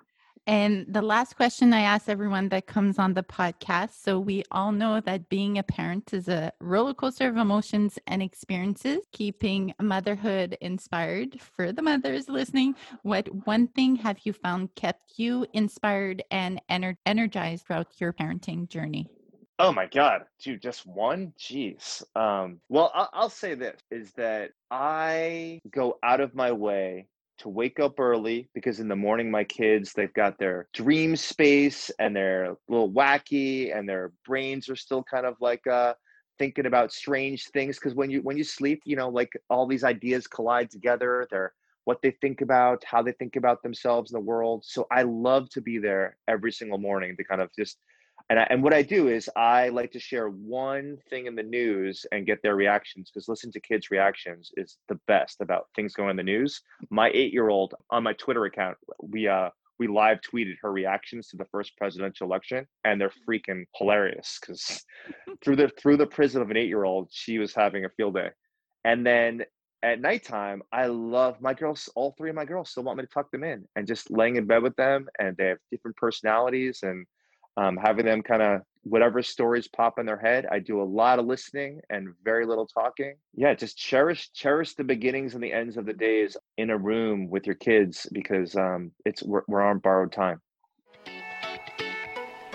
[0.47, 4.03] And the last question I ask everyone that comes on the podcast.
[4.03, 8.21] So, we all know that being a parent is a roller coaster of emotions and
[8.21, 8.99] experiences.
[9.11, 15.47] Keeping motherhood inspired for the mothers listening, what one thing have you found kept you
[15.53, 19.07] inspired and ener- energized throughout your parenting journey?
[19.57, 21.33] Oh my God, dude, just one?
[21.39, 22.03] Jeez.
[22.15, 27.07] Um, well, I'll, I'll say this is that I go out of my way
[27.37, 31.91] to wake up early because in the morning my kids they've got their dream space
[31.99, 35.93] and they're a little wacky and their brains are still kind of like uh
[36.37, 39.83] thinking about strange things because when you when you sleep you know like all these
[39.83, 41.53] ideas collide together they're
[41.85, 44.63] what they think about how they think about themselves in the world.
[44.65, 47.77] So i love to be there every single morning to kind of just
[48.29, 51.43] and, I, and what I do is I like to share one thing in the
[51.43, 55.93] news and get their reactions because listening to kids' reactions is the best about things
[55.93, 56.61] going in the news.
[56.89, 61.45] My eight-year-old on my Twitter account, we uh we live tweeted her reactions to the
[61.45, 64.83] first presidential election, and they're freaking hilarious because
[65.43, 68.29] through the through the prism of an eight-year-old, she was having a field day.
[68.85, 69.43] And then
[69.83, 71.89] at nighttime, I love my girls.
[71.95, 74.37] All three of my girls still want me to tuck them in and just laying
[74.37, 77.05] in bed with them, and they have different personalities and
[77.57, 80.45] um, having them kind of whatever stories pop in their head.
[80.51, 83.15] I do a lot of listening and very little talking.
[83.33, 87.29] Yeah, just cherish cherish the beginnings and the ends of the days in a room
[87.29, 90.41] with your kids because um, it's we're, we're on borrowed time.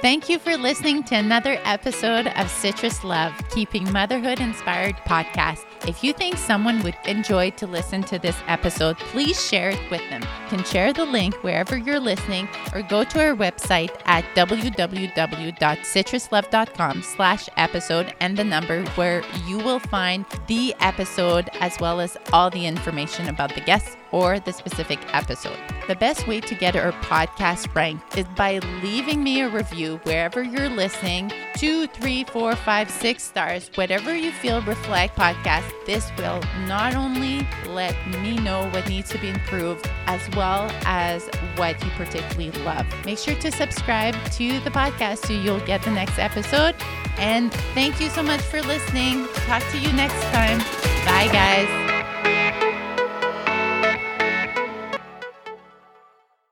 [0.00, 5.66] Thank you for listening to another episode of Citrus Love, Keeping Motherhood Inspired podcast.
[5.86, 10.00] If you think someone would enjoy to listen to this episode, please share it with
[10.08, 10.22] them.
[10.22, 17.02] You can share the link wherever you're listening or go to our website at www.citruslove.com
[17.02, 22.48] slash episode and the number where you will find the episode as well as all
[22.48, 25.58] the information about the guests or the specific episode.
[25.88, 30.42] The best way to get our podcast ranked is by leaving me a review wherever
[30.42, 35.70] you're listening two, three, four, five, six stars, whatever you feel reflect podcast.
[35.84, 41.28] This will not only let me know what needs to be improved as well as
[41.56, 42.86] what you particularly love.
[43.04, 46.74] Make sure to subscribe to the podcast so you'll get the next episode.
[47.18, 49.26] And thank you so much for listening.
[49.46, 50.58] Talk to you next time.
[51.04, 52.78] Bye, guys.